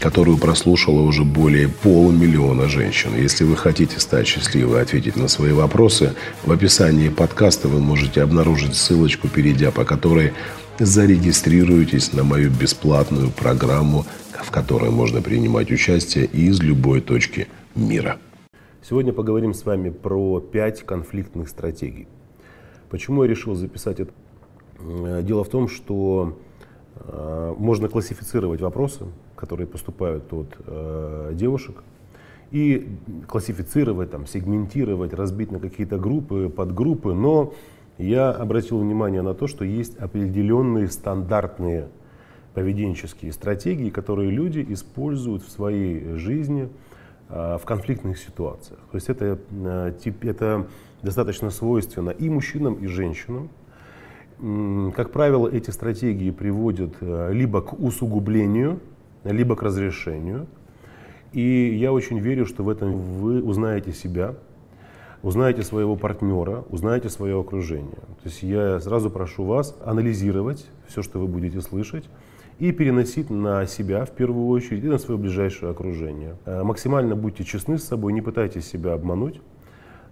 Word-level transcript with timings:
которую 0.00 0.38
прослушало 0.38 1.02
уже 1.02 1.24
более 1.24 1.68
полумиллиона 1.68 2.68
женщин. 2.68 3.10
Если 3.14 3.44
вы 3.44 3.56
хотите 3.56 4.00
стать 4.00 4.26
счастливой 4.26 4.78
и 4.78 4.82
ответить 4.82 5.16
на 5.16 5.28
свои 5.28 5.52
вопросы, 5.52 6.14
в 6.44 6.50
описании 6.50 7.10
подкаста 7.10 7.68
вы 7.68 7.80
можете 7.80 8.22
обнаружить 8.22 8.74
ссылочку, 8.74 9.28
перейдя 9.28 9.70
по 9.70 9.84
которой 9.84 10.32
зарегистрируйтесь 10.78 12.14
на 12.14 12.24
мою 12.24 12.50
бесплатную 12.50 13.30
программу, 13.30 14.06
в 14.42 14.50
которой 14.50 14.90
можно 14.90 15.20
принимать 15.20 15.70
участие 15.70 16.24
из 16.24 16.60
любой 16.60 17.02
точки 17.02 17.48
мира. 17.74 18.18
Сегодня 18.82 19.12
поговорим 19.12 19.52
с 19.52 19.66
вами 19.66 19.90
про 19.90 20.40
пять 20.40 20.82
конфликтных 20.84 21.50
стратегий. 21.50 22.08
Почему 22.88 23.22
я 23.24 23.28
решил 23.28 23.54
записать 23.54 24.00
это? 24.00 24.12
Э, 24.78 25.20
дело 25.22 25.44
в 25.44 25.50
том, 25.50 25.68
что 25.68 26.38
можно 27.58 27.88
классифицировать 27.88 28.60
вопросы, 28.60 29.06
которые 29.36 29.66
поступают 29.66 30.32
от 30.32 30.56
э, 30.66 31.32
девушек, 31.34 31.82
и 32.50 32.98
классифицировать, 33.28 34.10
там, 34.10 34.26
сегментировать, 34.26 35.14
разбить 35.14 35.52
на 35.52 35.60
какие-то 35.60 35.98
группы, 35.98 36.48
подгруппы. 36.48 37.12
Но 37.12 37.54
я 37.98 38.30
обратил 38.30 38.78
внимание 38.78 39.22
на 39.22 39.34
то, 39.34 39.46
что 39.46 39.64
есть 39.64 39.96
определенные 39.98 40.88
стандартные 40.88 41.88
поведенческие 42.54 43.32
стратегии, 43.32 43.90
которые 43.90 44.30
люди 44.30 44.64
используют 44.68 45.44
в 45.44 45.50
своей 45.50 46.16
жизни 46.16 46.68
э, 47.28 47.58
в 47.58 47.64
конфликтных 47.64 48.18
ситуациях. 48.18 48.80
То 48.90 48.96
есть 48.96 49.08
это, 49.08 49.38
э, 49.50 49.92
тип, 50.02 50.24
это 50.24 50.66
достаточно 51.02 51.50
свойственно 51.50 52.10
и 52.10 52.28
мужчинам, 52.28 52.74
и 52.74 52.86
женщинам. 52.86 53.48
Как 54.96 55.10
правило, 55.10 55.48
эти 55.48 55.70
стратегии 55.70 56.30
приводят 56.30 56.94
э, 57.00 57.32
либо 57.32 57.60
к 57.60 57.72
усугублению 57.78 58.80
либо 59.24 59.56
к 59.56 59.62
разрешению. 59.62 60.46
И 61.32 61.76
я 61.76 61.92
очень 61.92 62.18
верю, 62.18 62.46
что 62.46 62.64
в 62.64 62.68
этом 62.68 62.92
вы 62.92 63.42
узнаете 63.42 63.92
себя, 63.92 64.34
узнаете 65.22 65.62
своего 65.62 65.96
партнера, 65.96 66.64
узнаете 66.70 67.08
свое 67.08 67.38
окружение. 67.38 68.00
То 68.22 68.24
есть 68.24 68.42
я 68.42 68.80
сразу 68.80 69.10
прошу 69.10 69.44
вас 69.44 69.76
анализировать 69.84 70.66
все, 70.88 71.02
что 71.02 71.20
вы 71.20 71.28
будете 71.28 71.60
слышать, 71.60 72.08
и 72.58 72.72
переносить 72.72 73.30
на 73.30 73.64
себя 73.66 74.04
в 74.04 74.10
первую 74.10 74.48
очередь 74.48 74.84
и 74.84 74.88
на 74.88 74.98
свое 74.98 75.18
ближайшее 75.18 75.70
окружение. 75.70 76.36
Э, 76.44 76.62
максимально 76.62 77.14
будьте 77.14 77.44
честны 77.44 77.78
с 77.78 77.84
собой, 77.84 78.12
не 78.12 78.22
пытайтесь 78.22 78.66
себя 78.66 78.94
обмануть 78.94 79.40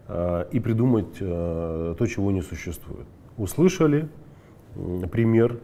э, 0.06 0.44
и 0.52 0.60
придумать 0.60 1.18
то, 1.18 2.06
чего 2.06 2.30
не 2.30 2.42
существует. 2.42 3.06
Услышали 3.38 4.08
пример, 5.10 5.60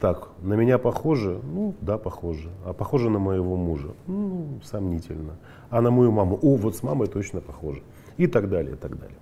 так, 0.00 0.28
на 0.42 0.54
меня 0.54 0.76
похоже? 0.76 1.40
Ну, 1.42 1.74
да, 1.80 1.96
похоже. 1.96 2.50
А 2.66 2.74
похоже 2.74 3.08
на 3.08 3.18
моего 3.18 3.56
мужа? 3.56 3.94
Ну, 4.06 4.60
сомнительно. 4.62 5.38
А 5.70 5.80
на 5.80 5.90
мою 5.90 6.12
маму? 6.12 6.38
О, 6.42 6.56
вот 6.56 6.76
с 6.76 6.82
мамой 6.82 7.08
точно 7.08 7.40
похоже. 7.40 7.82
И 8.18 8.26
так 8.26 8.50
далее, 8.50 8.74
и 8.74 8.76
так 8.76 8.98
далее. 8.98 9.16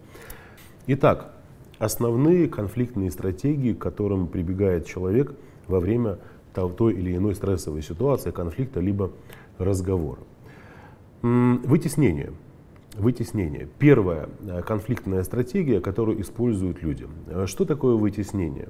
Итак, 0.88 1.32
основные 1.78 2.48
конфликтные 2.48 3.12
стратегии, 3.12 3.72
к 3.72 3.78
которым 3.78 4.26
прибегает 4.26 4.86
человек 4.86 5.32
во 5.68 5.78
время 5.78 6.18
той 6.52 6.94
или 6.94 7.16
иной 7.16 7.36
стрессовой 7.36 7.82
ситуации, 7.82 8.32
конфликта, 8.32 8.80
либо 8.80 9.12
разговора. 9.58 10.20
Вытеснение. 11.22 12.32
Вытеснение. 12.96 13.68
Первая 13.78 14.28
э, 14.46 14.62
конфликтная 14.62 15.24
стратегия, 15.24 15.80
которую 15.80 16.20
используют 16.20 16.80
люди. 16.82 17.08
Э, 17.26 17.46
что 17.46 17.64
такое 17.64 17.96
вытеснение? 17.96 18.68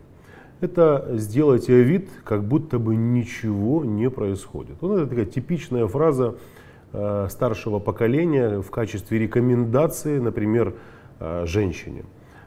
это 0.60 1.10
сделать 1.14 1.68
вид, 1.68 2.08
как 2.22 2.44
будто 2.44 2.78
бы 2.78 2.96
ничего 2.96 3.84
не 3.84 4.08
происходит. 4.08 4.76
Вот 4.80 4.96
это 4.96 5.06
такая 5.06 5.26
типичная 5.26 5.86
фраза 5.86 6.36
э, 6.92 7.26
старшего 7.28 7.80
поколения 7.80 8.62
в 8.62 8.70
качестве 8.70 9.18
рекомендации, 9.18 10.18
например, 10.18 10.74
женщине. 11.44 12.04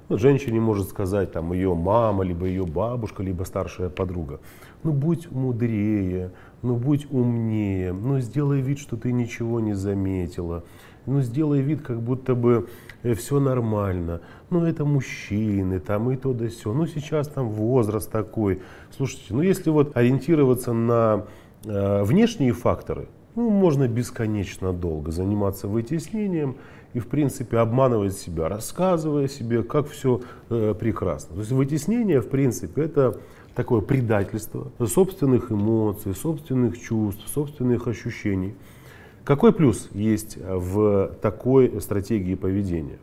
Вот 0.09 0.19
женщине 0.19 0.59
может 0.59 0.89
сказать 0.89 1.31
там 1.31 1.53
ее 1.53 1.75
мама, 1.75 2.23
либо 2.23 2.45
ее 2.47 2.65
бабушка, 2.65 3.23
либо 3.23 3.43
старшая 3.43 3.89
подруга. 3.89 4.39
Ну 4.83 4.93
будь 4.93 5.29
мудрее, 5.29 6.31
ну 6.61 6.75
будь 6.75 7.07
умнее, 7.11 7.93
ну 7.93 8.19
сделай 8.19 8.61
вид, 8.61 8.79
что 8.79 8.95
ты 8.97 9.11
ничего 9.11 9.59
не 9.59 9.73
заметила, 9.73 10.63
ну 11.07 11.21
сделай 11.21 11.61
вид, 11.61 11.81
как 11.81 12.01
будто 12.01 12.35
бы 12.35 12.67
э, 13.03 13.13
все 13.15 13.39
нормально. 13.39 14.21
Ну 14.49 14.63
это 14.63 14.85
мужчины, 14.85 15.79
там 15.79 16.11
и 16.11 16.17
то 16.17 16.33
да 16.33 16.47
все. 16.47 16.73
Ну 16.73 16.85
сейчас 16.85 17.27
там 17.27 17.49
возраст 17.49 18.11
такой. 18.11 18.61
Слушайте, 18.95 19.33
ну 19.33 19.41
если 19.41 19.69
вот 19.69 19.95
ориентироваться 19.97 20.73
на 20.73 21.25
э, 21.65 22.03
внешние 22.03 22.53
факторы, 22.53 23.07
ну 23.35 23.49
можно 23.49 23.87
бесконечно 23.87 24.73
долго 24.73 25.11
заниматься 25.11 25.67
вытеснением 25.67 26.57
и 26.93 26.99
в 26.99 27.07
принципе 27.07 27.57
обманывать 27.57 28.17
себя, 28.17 28.49
рассказывая 28.49 29.27
себе, 29.27 29.63
как 29.63 29.89
все 29.89 30.21
э, 30.49 30.75
прекрасно. 30.77 31.35
То 31.35 31.39
есть 31.39 31.51
вытеснение 31.51 32.21
в 32.21 32.29
принципе 32.29 32.83
это 32.83 33.17
такое 33.55 33.81
предательство 33.81 34.71
собственных 34.85 35.51
эмоций, 35.51 36.13
собственных 36.13 36.79
чувств, 36.79 37.23
собственных 37.33 37.87
ощущений. 37.87 38.55
Какой 39.27 39.51
плюс 39.51 39.89
есть 39.91 40.37
в 40.37 41.11
такой 41.21 41.81
стратегии 41.81 42.35
поведения? 42.35 42.97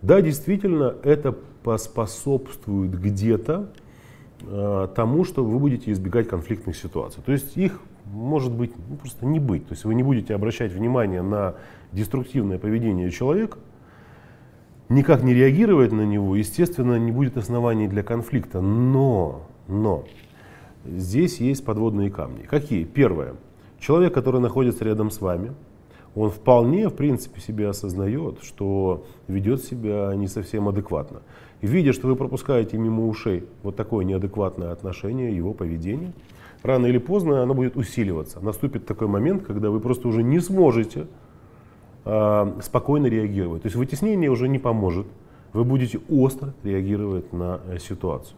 Да, 0.00 0.20
действительно, 0.20 0.94
это 1.02 1.32
поспособствует 1.64 2.96
где-то 2.96 3.72
э, 4.42 4.88
тому, 4.94 5.24
что 5.24 5.44
вы 5.44 5.58
будете 5.58 5.90
избегать 5.90 6.28
конфликтных 6.28 6.76
ситуаций. 6.76 7.20
То 7.26 7.32
есть 7.32 7.56
их 7.56 7.80
может 8.04 8.52
быть 8.52 8.70
ну, 8.88 8.94
просто 8.94 9.26
не 9.26 9.40
быть. 9.40 9.66
То 9.66 9.72
есть 9.72 9.84
вы 9.84 9.96
не 9.96 10.04
будете 10.04 10.36
обращать 10.36 10.70
внимание 10.70 11.22
на 11.22 11.56
деструктивное 11.90 12.60
поведение 12.60 13.10
человека, 13.10 13.58
никак 14.88 15.24
не 15.24 15.34
реагировать 15.34 15.90
на 15.90 16.06
него, 16.06 16.36
естественно, 16.36 16.96
не 16.96 17.10
будет 17.10 17.36
оснований 17.36 17.88
для 17.88 18.04
конфликта. 18.04 18.60
Но, 18.60 19.48
но, 19.66 20.04
здесь 20.84 21.40
есть 21.40 21.64
подводные 21.64 22.12
камни. 22.12 22.42
Какие? 22.42 22.84
Первое. 22.84 23.34
Человек, 23.78 24.14
который 24.14 24.40
находится 24.40 24.84
рядом 24.84 25.10
с 25.10 25.20
вами, 25.20 25.52
он 26.14 26.30
вполне, 26.30 26.88
в 26.88 26.94
принципе, 26.94 27.40
себе 27.40 27.68
осознает, 27.68 28.38
что 28.42 29.04
ведет 29.28 29.62
себя 29.62 30.12
не 30.16 30.28
совсем 30.28 30.66
адекватно. 30.66 31.20
И 31.60 31.66
видя, 31.66 31.92
что 31.92 32.08
вы 32.08 32.16
пропускаете 32.16 32.78
мимо 32.78 33.06
ушей 33.06 33.44
вот 33.62 33.76
такое 33.76 34.04
неадекватное 34.04 34.72
отношение, 34.72 35.36
его 35.36 35.52
поведение, 35.52 36.14
рано 36.62 36.86
или 36.86 36.98
поздно 36.98 37.42
оно 37.42 37.52
будет 37.52 37.76
усиливаться. 37.76 38.40
Наступит 38.40 38.86
такой 38.86 39.08
момент, 39.08 39.44
когда 39.44 39.70
вы 39.70 39.78
просто 39.78 40.08
уже 40.08 40.22
не 40.22 40.40
сможете 40.40 41.06
э, 42.06 42.52
спокойно 42.62 43.06
реагировать. 43.06 43.62
То 43.62 43.66
есть 43.66 43.76
вытеснение 43.76 44.30
уже 44.30 44.48
не 44.48 44.58
поможет. 44.58 45.06
Вы 45.52 45.64
будете 45.64 46.00
остро 46.08 46.54
реагировать 46.62 47.32
на 47.34 47.60
э, 47.66 47.78
ситуацию. 47.78 48.36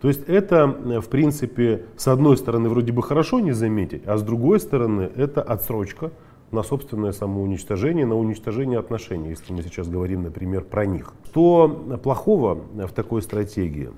То 0.00 0.08
есть 0.08 0.28
это, 0.28 0.76
э, 0.84 1.00
в 1.00 1.08
принципе, 1.08 1.84
с 1.96 2.08
одной 2.08 2.36
стороны, 2.36 2.68
вроде 2.68 2.92
бы 2.92 3.02
хорошо 3.02 3.40
не 3.40 3.52
заметить, 3.52 4.02
а 4.06 4.16
с 4.16 4.22
другой 4.22 4.60
стороны, 4.60 5.10
это 5.16 5.42
отсрочка 5.42 6.12
на 6.50 6.62
собственное 6.62 7.12
самоуничтожение, 7.12 8.06
на 8.06 8.16
уничтожение 8.16 8.78
отношений, 8.78 9.30
если 9.30 9.52
мы 9.52 9.62
сейчас 9.62 9.88
говорим, 9.88 10.22
например, 10.22 10.64
про 10.64 10.86
них. 10.86 11.12
Что 11.26 11.68
плохого 12.02 12.54
в 12.74 12.92
такой 12.92 13.22
стратегии? 13.22 13.90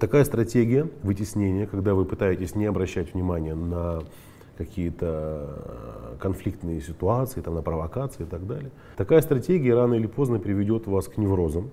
Такая 0.00 0.24
стратегия 0.24 0.88
вытеснения, 1.02 1.66
когда 1.66 1.94
вы 1.94 2.06
пытаетесь 2.06 2.54
не 2.54 2.64
обращать 2.64 3.12
внимания 3.12 3.54
на 3.54 4.02
какие-то 4.56 6.16
конфликтные 6.20 6.80
ситуации, 6.80 7.40
там, 7.40 7.54
на 7.54 7.62
провокации 7.62 8.22
и 8.22 8.26
так 8.26 8.46
далее. 8.46 8.70
Такая 8.96 9.20
стратегия 9.20 9.74
рано 9.74 9.94
или 9.94 10.06
поздно 10.06 10.38
приведет 10.38 10.86
вас 10.86 11.08
к 11.08 11.18
неврозам. 11.18 11.70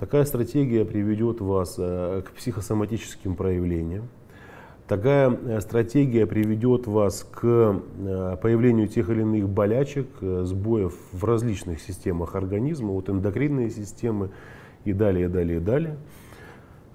Такая 0.00 0.24
стратегия 0.24 0.86
приведет 0.86 1.42
вас 1.42 1.74
э, 1.76 2.22
к 2.26 2.30
психосоматическим 2.30 3.36
проявлениям. 3.36 4.08
Такая 4.88 5.30
э, 5.30 5.60
стратегия 5.60 6.24
приведет 6.24 6.86
вас 6.86 7.28
к 7.30 7.42
э, 7.44 8.36
появлению 8.40 8.88
тех 8.88 9.10
или 9.10 9.20
иных 9.20 9.50
болячек, 9.50 10.08
сбоев 10.22 10.94
в 11.12 11.22
различных 11.22 11.82
системах 11.82 12.34
организма, 12.34 12.92
вот 12.92 13.10
эндокринные 13.10 13.68
системы 13.68 14.30
и 14.86 14.94
далее, 14.94 15.28
далее, 15.28 15.60
далее. 15.60 15.98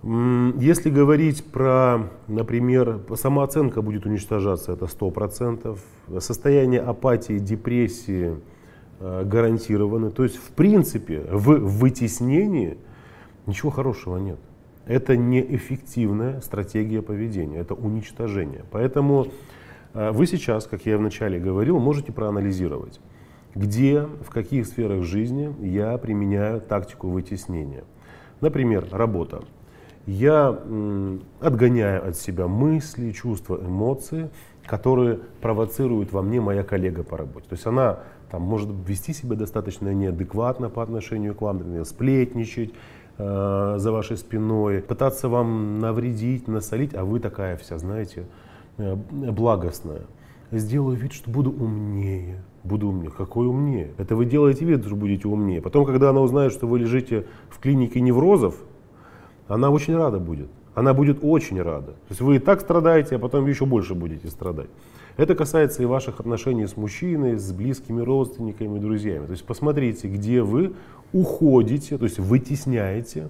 Если 0.01 0.89
говорить 0.89 1.45
про, 1.45 2.09
например, 2.27 3.01
самооценка 3.15 3.83
будет 3.83 4.07
уничтожаться, 4.07 4.71
это 4.71 4.85
100%, 4.85 5.77
состояние 6.19 6.81
апатии, 6.81 7.37
депрессии, 7.37 8.35
гарантированы. 8.99 10.09
То 10.09 10.23
есть, 10.23 10.37
в 10.37 10.49
принципе, 10.51 11.21
в 11.31 11.57
вытеснении 11.79 12.77
ничего 13.45 13.71
хорошего 13.71 14.17
нет. 14.17 14.39
Это 14.85 15.17
неэффективная 15.17 16.41
стратегия 16.41 17.01
поведения, 17.01 17.57
это 17.57 17.73
уничтожение. 17.73 18.65
Поэтому 18.71 19.27
э, 19.93 20.11
вы 20.11 20.27
сейчас, 20.27 20.67
как 20.67 20.85
я 20.85 20.97
вначале 20.97 21.39
говорил, 21.39 21.79
можете 21.79 22.11
проанализировать, 22.11 22.99
где, 23.55 24.01
в 24.01 24.29
каких 24.29 24.67
сферах 24.67 25.03
жизни 25.03 25.55
я 25.61 25.97
применяю 25.97 26.61
тактику 26.61 27.09
вытеснения. 27.09 27.83
Например, 28.41 28.85
работа. 28.91 29.43
Я 30.05 30.49
отгоняю 31.39 32.07
от 32.07 32.15
себя 32.15 32.47
мысли, 32.47 33.11
чувства, 33.11 33.59
эмоции, 33.59 34.29
которые 34.67 35.19
провоцирует 35.41 36.11
во 36.11 36.21
мне 36.21 36.41
моя 36.41 36.63
коллега 36.63 37.03
по 37.03 37.17
работе. 37.17 37.47
То 37.49 37.53
есть 37.53 37.65
она 37.65 37.99
там, 38.29 38.43
может 38.43 38.69
вести 38.87 39.13
себя 39.13 39.35
достаточно 39.35 39.93
неадекватно 39.93 40.69
по 40.69 40.83
отношению 40.83 41.33
к 41.33 41.41
вам, 41.41 41.57
например, 41.57 41.85
сплетничать, 41.85 42.73
э, 43.17 43.75
за 43.77 43.91
вашей 43.91 44.17
спиной, 44.17 44.81
пытаться 44.81 45.29
вам 45.29 45.79
навредить, 45.79 46.47
насолить, 46.47 46.93
а 46.93 47.03
вы 47.03 47.19
такая 47.19 47.57
вся, 47.57 47.77
знаете, 47.77 48.25
э, 48.77 48.95
благостная. 48.95 50.01
Сделаю 50.51 50.95
вид, 50.95 51.13
что 51.13 51.29
буду 51.29 51.51
умнее. 51.51 52.43
Буду 52.63 52.87
умнее. 52.87 53.11
Какой 53.11 53.47
умнее? 53.47 53.91
Это 53.97 54.15
вы 54.15 54.25
делаете 54.25 54.65
вид, 54.65 54.85
что 54.85 54.95
будете 54.95 55.27
умнее. 55.27 55.61
Потом, 55.61 55.85
когда 55.85 56.09
она 56.09 56.21
узнает, 56.21 56.51
что 56.51 56.67
вы 56.67 56.79
лежите 56.79 57.25
в 57.49 57.59
клинике 57.59 57.99
неврозов, 57.99 58.55
она 59.47 59.69
очень 59.69 59.95
рада 59.95 60.19
будет. 60.19 60.49
Она 60.73 60.93
будет 60.93 61.19
очень 61.21 61.61
рада. 61.61 61.91
То 61.91 62.09
есть 62.09 62.21
вы 62.21 62.35
и 62.35 62.39
так 62.39 62.61
страдаете, 62.61 63.15
а 63.15 63.19
потом 63.19 63.47
еще 63.47 63.65
больше 63.65 63.95
будете 63.95 64.27
страдать. 64.27 64.69
Это 65.17 65.33
касается 65.33 65.81
и 65.81 65.85
ваших 65.85 66.19
отношений 66.19 66.67
с 66.67 66.75
мужчиной, 66.75 67.37
с 67.37 67.51
близкими 67.51 68.01
родственниками, 68.01 68.79
друзьями. 68.79 69.25
То 69.25 69.31
есть 69.31 69.45
посмотрите, 69.45 70.09
где 70.09 70.41
вы 70.41 70.73
уходите, 71.13 71.97
то 71.97 72.03
есть 72.03 72.19
вытесняете 72.19 73.29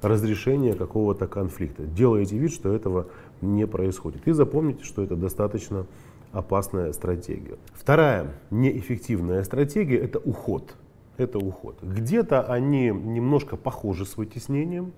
разрешение 0.00 0.74
какого-то 0.74 1.26
конфликта. 1.26 1.84
Делаете 1.84 2.38
вид, 2.38 2.52
что 2.52 2.72
этого 2.72 3.08
не 3.42 3.66
происходит. 3.66 4.26
И 4.26 4.32
запомните, 4.32 4.84
что 4.84 5.02
это 5.02 5.14
достаточно 5.14 5.86
опасная 6.32 6.92
стратегия. 6.92 7.56
Вторая 7.74 8.32
неэффективная 8.50 9.42
стратегия– 9.42 9.98
это 9.98 10.18
уход. 10.18 10.74
Это 11.18 11.38
уход. 11.38 11.76
Где-то 11.82 12.42
они 12.42 12.88
немножко 12.88 13.56
похожи 13.56 14.04
с 14.04 14.16
вытеснением, 14.16 14.92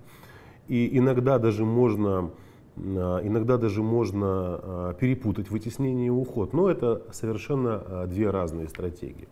и 0.67 0.97
иногда 0.97 1.39
даже 1.39 1.65
можно 1.65 2.31
иногда 2.77 3.57
даже 3.57 3.83
можно 3.83 4.27
а, 4.27 4.93
перепутать 4.93 5.49
вытеснение 5.49 6.07
и 6.07 6.09
уход, 6.09 6.53
но 6.53 6.69
это 6.69 7.03
совершенно 7.11 7.83
а, 7.85 8.07
две 8.07 8.29
разные 8.29 8.67
стратегии. 8.67 9.27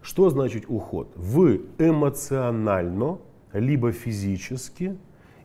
Что 0.00 0.30
значит 0.30 0.64
уход? 0.68 1.12
Вы 1.14 1.66
эмоционально, 1.78 3.18
либо 3.52 3.92
физически 3.92 4.96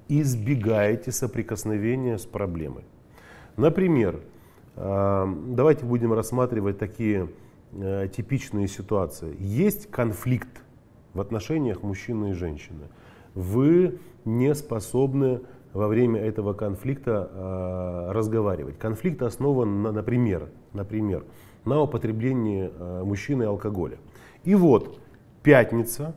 избегаете 0.07 1.11
соприкосновения 1.11 2.17
с 2.17 2.25
проблемой. 2.25 2.85
Например, 3.57 4.19
давайте 4.75 5.85
будем 5.85 6.13
рассматривать 6.13 6.79
такие 6.79 7.29
типичные 8.15 8.67
ситуации. 8.67 9.35
Есть 9.37 9.91
конфликт 9.91 10.63
в 11.13 11.21
отношениях 11.21 11.83
мужчины 11.83 12.31
и 12.31 12.33
женщины. 12.33 12.87
Вы 13.35 13.99
не 14.25 14.55
способны 14.55 15.41
во 15.77 15.88
время 15.88 16.19
этого 16.19 16.53
конфликта 16.53 17.29
э, 17.31 18.12
разговаривать. 18.12 18.79
Конфликт 18.79 19.21
основан, 19.21 19.83
на, 19.83 19.91
например, 19.91 20.50
например, 20.74 21.24
на 21.65 21.81
употреблении 21.81 22.71
э, 22.74 23.03
мужчины 23.03 23.44
алкоголя. 23.44 24.00
И 24.44 24.56
вот 24.56 25.00
пятница, 25.44 26.15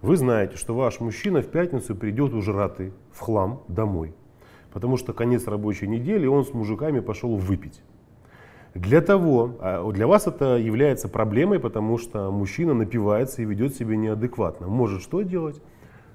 вы 0.00 0.16
знаете, 0.16 0.56
что 0.56 0.76
ваш 0.76 1.00
мужчина 1.00 1.42
в 1.42 1.48
пятницу 1.48 1.96
придет 1.96 2.32
ужратый 2.34 2.92
в 3.10 3.18
хлам 3.18 3.64
домой, 3.66 4.14
потому 4.72 4.96
что 4.96 5.12
конец 5.12 5.48
рабочей 5.48 5.88
недели, 5.88 6.22
и 6.22 6.28
он 6.28 6.44
с 6.44 6.54
мужиками 6.54 7.00
пошел 7.00 7.34
выпить. 7.34 7.82
Для 8.74 9.00
того, 9.00 9.56
а, 9.58 9.90
для 9.90 10.06
вас 10.06 10.28
это 10.28 10.56
является 10.56 11.08
проблемой, 11.08 11.58
потому 11.58 11.98
что 11.98 12.30
мужчина 12.30 12.74
напивается 12.74 13.42
и 13.42 13.44
ведет 13.44 13.74
себя 13.74 13.96
неадекватно. 13.96 14.68
Может 14.68 15.02
что 15.02 15.22
делать? 15.22 15.60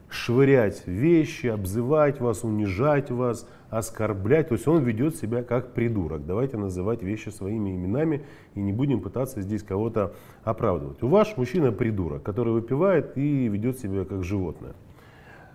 Швырять 0.10 0.84
вещи, 0.88 1.48
обзывать 1.48 2.20
вас, 2.20 2.44
унижать 2.44 3.12
вас, 3.12 3.48
оскорблять. 3.70 4.50
То 4.50 4.56
есть 4.56 4.68
он 4.68 4.84
ведет 4.84 5.16
себя 5.16 5.44
как 5.44 5.74
придурок. 5.74 6.26
Давайте 6.26 6.58
называть 6.58 7.04
вещи 7.04 7.30
своими 7.30 7.76
именами 7.76 8.24
и 8.56 8.60
не 8.60 8.74
будем 8.74 9.02
пытаться 9.02 9.42
здесь 9.42 9.64
кого-то 9.64 10.16
оправдывать. 10.44 11.02
У 11.04 11.08
вас 11.08 11.38
мужчина 11.38 11.72
придурок, 11.72 12.24
который 12.24 12.54
выпивает 12.54 13.18
и 13.18 13.48
ведет 13.48 13.80
себя 13.80 14.04
как 14.06 14.24
животное. 14.24 14.74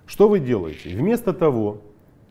Что 0.06 0.28
вы 0.28 0.38
делаете? 0.38 0.96
Вместо 0.96 1.32
того, 1.32 1.80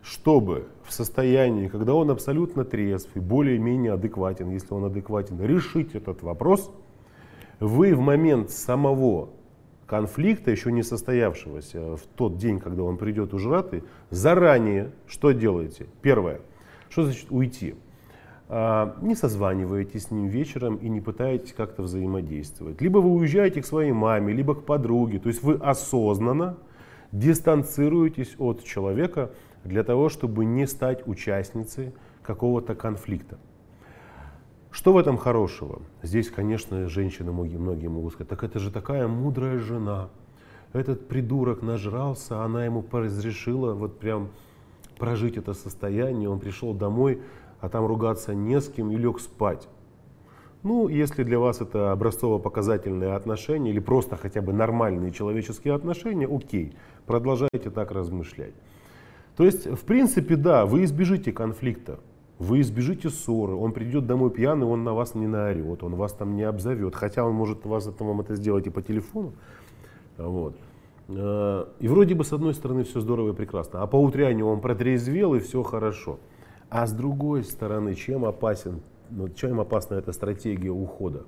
чтобы 0.01 0.67
в 0.83 0.93
состоянии, 0.93 1.67
когда 1.67 1.93
он 1.93 2.11
абсолютно 2.11 2.65
трезв 2.65 3.09
и 3.15 3.19
более-менее 3.19 3.93
адекватен, 3.93 4.49
если 4.49 4.73
он 4.73 4.85
адекватен, 4.85 5.41
решить 5.41 5.95
этот 5.95 6.21
вопрос, 6.23 6.71
вы 7.59 7.95
в 7.95 7.99
момент 7.99 8.49
самого 8.49 9.29
конфликта, 9.85 10.51
еще 10.51 10.71
не 10.71 10.83
состоявшегося 10.83 11.97
в 11.97 12.01
тот 12.15 12.37
день, 12.37 12.59
когда 12.59 12.83
он 12.83 12.97
придет 12.97 13.33
ужратый, 13.33 13.83
заранее 14.09 14.91
что 15.07 15.31
делаете? 15.31 15.87
Первое. 16.01 16.41
Что 16.89 17.03
значит 17.03 17.27
уйти? 17.29 17.75
А, 18.49 18.97
не 19.01 19.15
созваниваетесь 19.15 20.03
с 20.03 20.11
ним 20.11 20.27
вечером 20.27 20.75
и 20.75 20.89
не 20.89 21.01
пытаетесь 21.01 21.53
как-то 21.53 21.81
взаимодействовать. 21.81 22.81
Либо 22.81 22.99
вы 22.99 23.11
уезжаете 23.11 23.61
к 23.61 23.65
своей 23.65 23.91
маме, 23.91 24.33
либо 24.33 24.55
к 24.55 24.65
подруге. 24.65 25.19
То 25.19 25.29
есть 25.29 25.41
вы 25.41 25.55
осознанно 25.55 26.57
дистанцируетесь 27.11 28.35
от 28.37 28.63
человека 28.63 29.31
для 29.63 29.83
того, 29.83 30.09
чтобы 30.09 30.45
не 30.45 30.67
стать 30.67 31.07
участницей 31.07 31.93
какого-то 32.21 32.75
конфликта. 32.75 33.37
Что 34.73 34.91
в 34.91 34.97
этом 34.97 35.17
хорошего? 35.17 35.83
Здесь, 36.01 36.31
конечно, 36.31 36.89
женщины 36.89 37.31
многие, 37.31 37.57
многие 37.57 37.89
могут 37.89 38.13
сказать, 38.13 38.27
так 38.27 38.43
это 38.43 38.57
же 38.57 38.71
такая 38.71 39.07
мудрая 39.07 39.59
жена. 39.59 40.09
Этот 40.73 41.07
придурок 41.07 41.61
нажрался, 41.61 42.41
она 42.43 42.65
ему 42.65 42.83
разрешила 42.91 43.75
вот 43.75 43.99
прям 43.99 44.29
прожить 44.97 45.37
это 45.37 45.53
состояние. 45.53 46.27
Он 46.27 46.39
пришел 46.39 46.73
домой, 46.73 47.21
а 47.61 47.69
там 47.69 47.85
ругаться 47.85 48.33
не 48.33 48.59
с 48.59 48.67
кем 48.67 48.89
и 48.89 48.97
лег 48.97 49.19
спать. 49.19 49.69
Ну, 50.63 50.87
если 50.87 51.21
для 51.21 51.37
вас 51.37 51.61
это 51.61 51.91
образцово-показательные 51.91 53.13
отношения 53.13 53.69
или 53.69 53.79
просто 53.79 54.17
хотя 54.17 54.41
бы 54.41 54.53
нормальные 54.53 55.11
человеческие 55.11 55.75
отношения, 55.75 56.25
окей, 56.25 56.75
продолжайте 57.05 57.69
так 57.69 57.91
размышлять. 57.91 58.55
То 59.37 59.43
есть, 59.43 59.67
в 59.67 59.85
принципе, 59.85 60.35
да, 60.35 60.65
вы 60.65 60.83
избежите 60.85 61.31
конфликта. 61.31 61.99
Вы 62.43 62.59
избежите 62.59 63.09
ссоры, 63.09 63.53
он 63.53 63.71
придет 63.71 64.05
домой 64.05 64.29
пьяный, 64.29 64.65
он 64.65 64.83
на 64.83 64.93
вас 64.93 65.15
не 65.15 65.27
наорет, 65.27 65.81
он 65.81 65.95
вас 65.95 66.11
там 66.11 66.35
не 66.35 66.43
обзовет, 66.43 66.93
хотя 66.93 67.23
он 67.23 67.33
может 67.33 67.65
вас 67.65 67.87
это, 67.87 68.03
вам 68.03 68.19
это 68.19 68.35
сделать 68.35 68.67
и 68.67 68.69
по 68.69 68.81
телефону. 68.81 69.31
Вот. 70.17 70.53
Э, 71.07 71.65
и 71.79 71.87
вроде 71.87 72.15
бы 72.15 72.25
с 72.25 72.33
одной 72.33 72.53
стороны 72.53 72.83
все 72.83 72.99
здорово 72.99 73.31
и 73.31 73.33
прекрасно, 73.33 73.81
а 73.81 73.87
по 73.87 73.95
утрянию 73.95 74.47
он 74.47 74.59
протрезвел 74.59 75.35
и 75.35 75.39
все 75.39 75.63
хорошо. 75.63 76.19
А 76.69 76.85
с 76.85 76.91
другой 76.91 77.45
стороны, 77.45 77.95
чем, 77.95 78.25
опасен, 78.25 78.81
ну, 79.09 79.29
чем 79.29 79.61
опасна 79.61 79.95
эта 79.95 80.11
стратегия 80.11 80.71
ухода? 80.71 81.23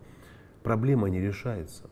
Проблема 0.64 1.08
не 1.08 1.22
решается. 1.22 1.84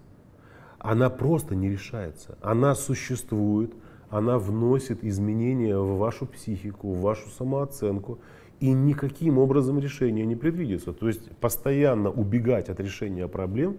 Она 0.79 1.09
просто 1.09 1.55
не 1.55 1.69
решается. 1.69 2.37
Она 2.41 2.75
существует, 2.75 3.73
она 4.09 4.37
вносит 4.37 5.01
изменения 5.01 5.77
в 5.77 5.97
вашу 5.97 6.25
психику, 6.25 6.91
в 6.91 6.99
вашу 6.99 7.29
самооценку 7.29 8.19
и 8.63 8.71
никаким 8.71 9.39
образом 9.39 9.77
решения 9.77 10.25
не 10.25 10.37
предвидится. 10.37 10.93
То 10.93 11.09
есть 11.09 11.29
постоянно 11.39 12.09
убегать 12.09 12.69
от 12.69 12.79
решения 12.79 13.27
проблем, 13.27 13.75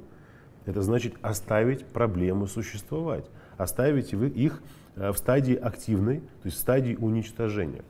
это 0.66 0.82
значит 0.82 1.14
оставить 1.22 1.86
проблемы 1.86 2.46
существовать, 2.46 3.24
оставить 3.56 4.12
их 4.12 4.62
э, 4.96 5.10
в 5.10 5.16
стадии 5.16 5.54
активной, 5.54 6.18
то 6.20 6.44
есть 6.44 6.58
в 6.58 6.60
стадии 6.60 6.96
уничтожения. 6.96 7.82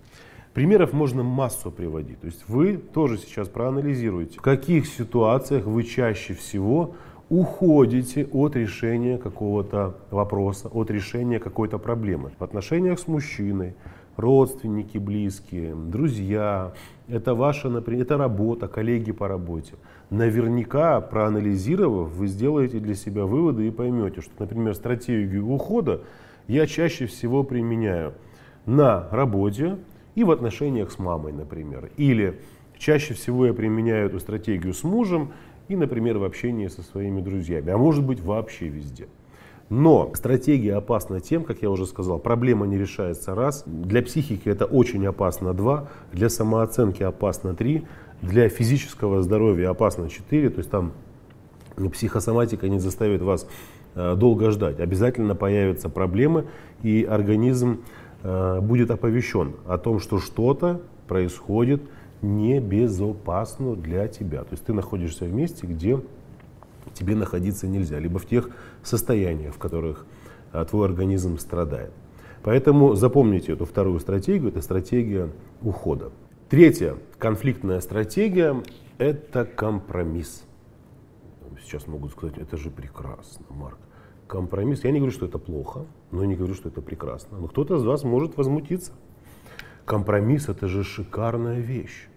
Примеров 0.53 0.93
можно 0.93 1.25
массу 1.25 1.73
приводить. 1.73 2.21
То 2.21 2.27
есть 2.29 2.45
вы 2.47 2.77
тоже 2.77 3.19
сейчас 3.19 3.49
проанализируете, 3.49 4.39
в 4.39 4.43
каких 4.43 4.87
ситуациях 4.87 5.65
вы 5.65 5.83
чаще 5.83 6.35
всего 6.35 6.95
уходите 7.29 8.25
от 8.27 8.55
решения 8.55 9.19
какого-то 9.19 9.97
вопроса, 10.13 10.69
от 10.69 10.93
решения 10.93 11.41
какой-то 11.41 11.79
проблемы. 11.79 12.31
В 12.39 12.45
отношениях 12.45 13.01
с 13.01 13.09
мужчиной, 13.09 13.75
родственники 14.17 14.99
близкие, 14.99 15.75
друзья, 15.75 16.73
это 17.09 17.35
ваша, 17.35 17.69
например, 17.69 18.03
это 18.03 18.17
работа, 18.17 18.69
коллеги 18.69 19.13
по 19.13 19.29
работе. 19.29 19.75
Наверняка, 20.11 21.01
проанализировав, 21.01 22.11
вы 22.11 22.27
сделаете 22.27 22.79
для 22.79 22.95
себя 22.95 23.25
выводы 23.25 23.67
и 23.67 23.71
поймете, 23.71 24.21
что, 24.21 24.33
например, 24.39 24.75
стратегию 24.75 25.49
ухода 25.49 26.03
я 26.49 26.67
чаще 26.67 27.07
всего 27.07 27.43
применяю 27.43 28.15
на 28.67 29.09
работе 29.11 29.79
и 30.15 30.25
в 30.25 30.31
отношениях 30.31 30.91
с 30.91 30.99
мамой, 30.99 31.33
например. 31.33 31.91
Или 31.97 32.41
чаще 32.79 33.15
всего 33.15 33.47
я 33.47 33.55
применяю 33.55 34.07
эту 34.07 34.21
стратегию 34.21 34.73
с 34.75 34.85
мужем 34.85 35.33
и, 35.69 35.77
например, 35.77 36.19
в 36.19 36.25
общении 36.25 36.69
со 36.69 36.83
своими 36.83 37.21
друзьями, 37.21 37.71
а 37.71 37.79
может 37.79 38.05
быть 38.05 38.21
вообще 38.21 38.69
везде. 38.69 39.09
Но 39.77 40.13
стратегия 40.15 40.77
опасна 40.77 41.19
тем, 41.19 41.43
как 41.43 41.61
я 41.63 41.69
уже 41.69 41.87
сказал, 41.87 42.21
проблема 42.21 42.65
не 42.65 42.79
решается 42.79 43.35
раз, 43.35 43.65
для 43.67 44.03
психики 44.03 44.49
это 44.49 44.67
очень 44.67 45.05
опасно 45.05 45.53
два, 45.53 45.89
для 46.13 46.29
самооценки 46.29 47.03
опасно 47.03 47.57
три, 47.57 47.85
для 48.23 48.49
физического 48.49 49.21
здоровья 49.21 49.71
опасно 49.71 50.09
четыре, 50.09 50.51
то 50.51 50.59
есть 50.59 50.71
там 50.71 50.93
психосоматика 51.93 52.69
не 52.69 52.79
заставит 52.79 53.21
вас 53.21 53.49
э, 53.97 54.15
долго 54.15 54.53
ждать. 54.53 54.79
Обязательно 54.79 55.35
появятся 55.35 55.89
проблемы, 55.89 56.45
и 56.85 57.03
организм 57.03 57.81
э, 58.23 58.61
будет 58.61 58.93
оповещен 58.93 59.55
о 59.67 59.77
том, 59.77 59.99
что 59.99 60.21
что-то 60.21 60.83
происходит 61.09 61.83
небезопасно 62.23 63.75
для 63.75 64.07
тебя. 64.07 64.43
То 64.45 64.53
есть 64.53 64.65
ты 64.65 64.73
находишься 64.73 65.25
в 65.25 65.35
месте, 65.35 65.67
где 65.67 65.99
тебе 66.93 67.15
находиться 67.17 67.67
нельзя, 67.67 67.99
либо 67.99 68.19
в 68.19 68.27
тех 68.27 68.51
состояниях, 68.83 69.55
в 69.55 69.59
которых 69.59 70.07
а, 70.53 70.65
твой 70.65 70.87
организм 70.87 71.39
страдает. 71.39 71.93
Поэтому 72.43 72.95
запомните 72.95 73.53
эту 73.53 73.65
вторую 73.65 73.99
стратегию, 74.01 74.51
это 74.51 74.61
стратегия 74.61 75.31
ухода. 75.63 76.13
Третья 76.49 76.97
конфликтная 77.19 77.81
стратегия– 77.81 78.63
это 78.99 79.47
компромисс. 79.47 80.45
Сейчас 81.63 81.87
могут 81.87 82.13
сказать, 82.13 82.37
это 82.37 82.57
же 82.59 82.71
прекрасно, 82.71 83.47
Марк. 83.49 83.79
Компромисс. 84.27 84.85
Я 84.85 84.91
не 84.91 84.99
говорю, 84.99 85.13
что 85.13 85.27
это 85.27 85.39
плохо, 85.39 85.87
но 86.11 86.25
не 86.25 86.37
говорю, 86.37 86.55
что 86.55 86.69
это 86.69 86.83
прекрасно. 86.83 87.39
Но 87.39 87.49
кто-то 87.49 87.77
из 87.77 87.83
вас 87.83 88.05
может 88.05 88.37
возмутиться. 88.37 88.93
Компромисс– 89.85 90.49
это 90.49 90.69
же 90.69 90.85
шикарная 90.85 91.61
вещь. 91.61 92.09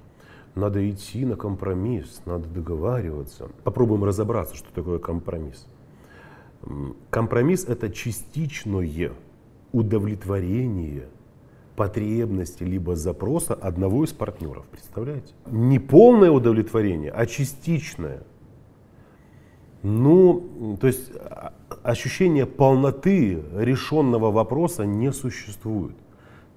Надо 0.56 0.89
идти 0.89 1.25
на 1.25 1.36
компромисс, 1.36 2.22
надо 2.25 2.48
договариваться. 2.48 3.50
Попробуем 3.63 4.04
разобраться, 4.04 4.56
что 4.56 4.74
такое 4.74 5.00
компромисс. 5.00 5.68
Компромисс– 7.10 7.66
это 7.68 7.89
частичное 7.89 9.13
удовлетворение 9.72 11.08
потребности 11.75 12.63
либо 12.63 12.96
запроса 12.96 13.54
одного 13.54 14.04
из 14.04 14.12
партнеров. 14.12 14.66
Представляете? 14.72 15.34
Не 15.46 15.80
полное 15.80 16.32
удовлетворение, 16.32 17.12
а 17.12 17.25
частичное. 17.27 18.24
Ну, 19.84 20.77
то 20.82 20.88
есть 20.88 21.12
а, 21.16 21.54
ощущение 21.84 22.48
полноты 22.48 23.44
решенного 23.56 24.32
вопроса 24.32 24.86
не 24.86 25.13
существует. 25.13 25.96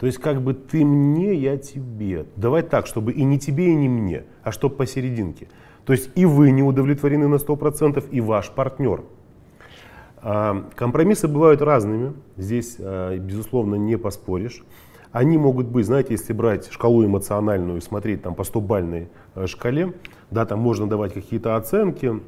То 0.00 0.06
есть 0.06 0.18
как 0.18 0.40
бы 0.40 0.54
ты 0.54 0.82
мне, 0.82 1.34
я 1.34 1.58
тебе. 1.58 2.24
Давай 2.34 2.62
так, 2.62 2.86
чтобы 2.86 3.12
и 3.12 3.22
не 3.22 3.38
тебе, 3.38 3.68
и 3.68 3.74
не 3.74 3.86
мне, 3.86 4.24
а 4.42 4.50
чтобы 4.50 4.76
посерединке. 4.76 5.48
То 5.84 5.92
есть 5.92 6.10
и 6.14 6.24
вы 6.24 6.50
не 6.52 6.62
удовлетворены 6.62 7.28
на 7.28 7.34
100%, 7.34 8.08
и 8.10 8.20
ваш 8.22 8.50
партнер. 8.50 9.02
А, 10.22 10.64
компромиссы 10.74 11.28
бывают 11.28 11.60
разными, 11.60 12.14
здесь, 12.38 12.76
а, 12.78 13.14
безусловно, 13.18 13.74
не 13.74 13.98
поспоришь. 13.98 14.64
Они 15.12 15.36
могут 15.36 15.66
быть, 15.66 15.84
знаете, 15.84 16.14
если 16.14 16.32
брать 16.32 16.70
шкалу 16.72 17.04
эмоциональную 17.04 17.76
и 17.76 17.82
смотреть 17.82 18.22
там 18.22 18.34
по 18.34 18.42
100-бальной 18.42 19.08
э, 19.34 19.46
шкале, 19.48 19.92
да, 20.30 20.46
там 20.46 20.60
можно 20.60 20.86
давать 20.88 21.12
какие-то 21.12 21.56
оценки, 21.56 22.20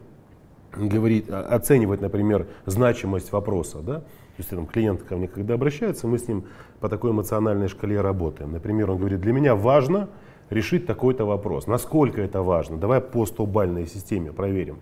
говорить, 0.76 1.28
оценивать, 1.28 2.00
например, 2.00 2.46
значимость 2.66 3.32
вопроса, 3.32 3.78
да, 3.80 4.00
то 4.00 4.38
есть 4.38 4.50
там, 4.50 4.66
клиент 4.66 5.02
ко 5.02 5.16
мне, 5.16 5.28
когда 5.28 5.54
обращается, 5.54 6.06
мы 6.06 6.18
с 6.18 6.26
ним 6.26 6.44
по 6.80 6.88
такой 6.88 7.10
эмоциональной 7.10 7.68
шкале 7.68 8.00
работаем. 8.00 8.52
Например, 8.52 8.90
он 8.90 8.98
говорит, 8.98 9.20
для 9.20 9.32
меня 9.32 9.54
важно 9.54 10.08
решить 10.48 10.86
такой-то 10.86 11.26
вопрос. 11.26 11.66
Насколько 11.66 12.22
это 12.22 12.42
важно? 12.42 12.78
Давай 12.78 13.00
по 13.00 13.24
100-бальной 13.24 13.86
системе 13.86 14.32
проверим. 14.32 14.78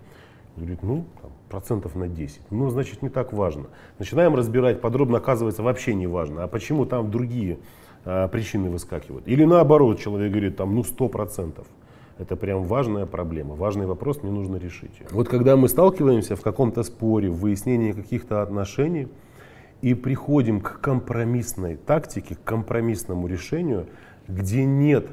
Говорит, 0.57 0.83
ну, 0.83 1.05
там, 1.21 1.33
процентов 1.49 1.97
на 1.97 2.07
10. 2.07 2.41
Ну, 2.51 2.71
значит, 2.71 3.03
не 3.03 3.09
так 3.09 3.33
важно. 3.33 3.67
Начинаем 3.99 4.35
разбирать, 4.37 4.81
подробно 4.81 5.19
оказывается, 5.19 5.63
вообще 5.63 5.95
не 5.95 6.07
важно. 6.07 6.45
А 6.45 6.49
почему 6.49 6.87
там 6.87 7.11
другие 7.11 7.59
а, 8.05 8.29
причины 8.29 8.71
выскакивают? 8.71 9.27
Или 9.27 9.45
наоборот, 9.45 9.99
человек 9.99 10.31
говорит, 10.31 10.57
там, 10.57 10.75
ну, 10.75 10.83
100%. 10.83 11.65
Это 12.21 12.37
прям 12.37 12.65
важная 12.65 13.07
проблема, 13.07 13.55
важный 13.55 13.87
вопрос, 13.87 14.23
мне 14.23 14.31
нужно 14.31 14.57
решить. 14.57 14.93
Вот 15.11 15.29
когда 15.29 15.57
мы 15.57 15.69
сталкиваемся 15.69 16.37
в 16.37 16.43
каком-то 16.43 16.83
споре, 16.83 17.31
в 17.31 17.37
выяснении 17.37 17.93
каких-то 17.93 18.43
отношений, 18.43 19.09
и 19.81 19.95
приходим 19.95 20.61
к 20.61 20.81
компромиссной 20.81 21.77
тактике, 21.77 22.35
к 22.35 22.45
компромиссному 22.45 23.27
решению, 23.27 23.87
где 24.29 24.67
нет 24.67 25.07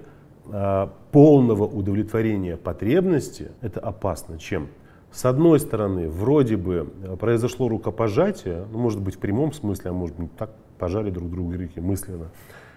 а, 0.52 0.94
полного 1.14 1.64
удовлетворения 1.64 2.58
потребности, 2.58 3.52
это 3.62 3.80
опасно. 3.80 4.38
Чем? 4.38 4.68
С 5.10 5.24
одной 5.24 5.62
стороны, 5.62 6.10
вроде 6.10 6.58
бы 6.58 6.92
э, 7.04 7.16
произошло 7.16 7.70
рукопожатие, 7.70 8.66
ну, 8.70 8.80
может 8.80 9.02
быть 9.02 9.16
в 9.16 9.20
прямом 9.20 9.54
смысле, 9.54 9.92
а 9.92 9.94
может 9.94 10.18
быть 10.18 10.36
так 10.36 10.52
пожали 10.78 11.10
друг 11.10 11.32
друга 11.32 11.58
руки 11.58 11.80
мысленно, 11.80 12.32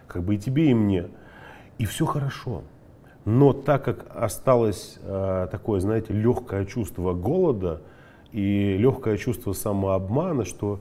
как 0.06 0.22
бы 0.22 0.36
и 0.36 0.38
тебе, 0.38 0.70
и 0.70 0.74
мне, 0.74 1.08
и 1.78 1.84
все 1.84 2.06
хорошо. 2.06 2.62
Но 3.24 3.52
так 3.52 3.84
как 3.84 4.06
осталось 4.14 4.98
э, 5.02 5.48
такое, 5.50 5.80
знаете, 5.80 6.12
легкое 6.12 6.64
чувство 6.64 7.12
голода 7.12 7.82
и 8.32 8.76
легкое 8.78 9.16
чувство 9.16 9.52
самообмана, 9.52 10.44
что 10.44 10.80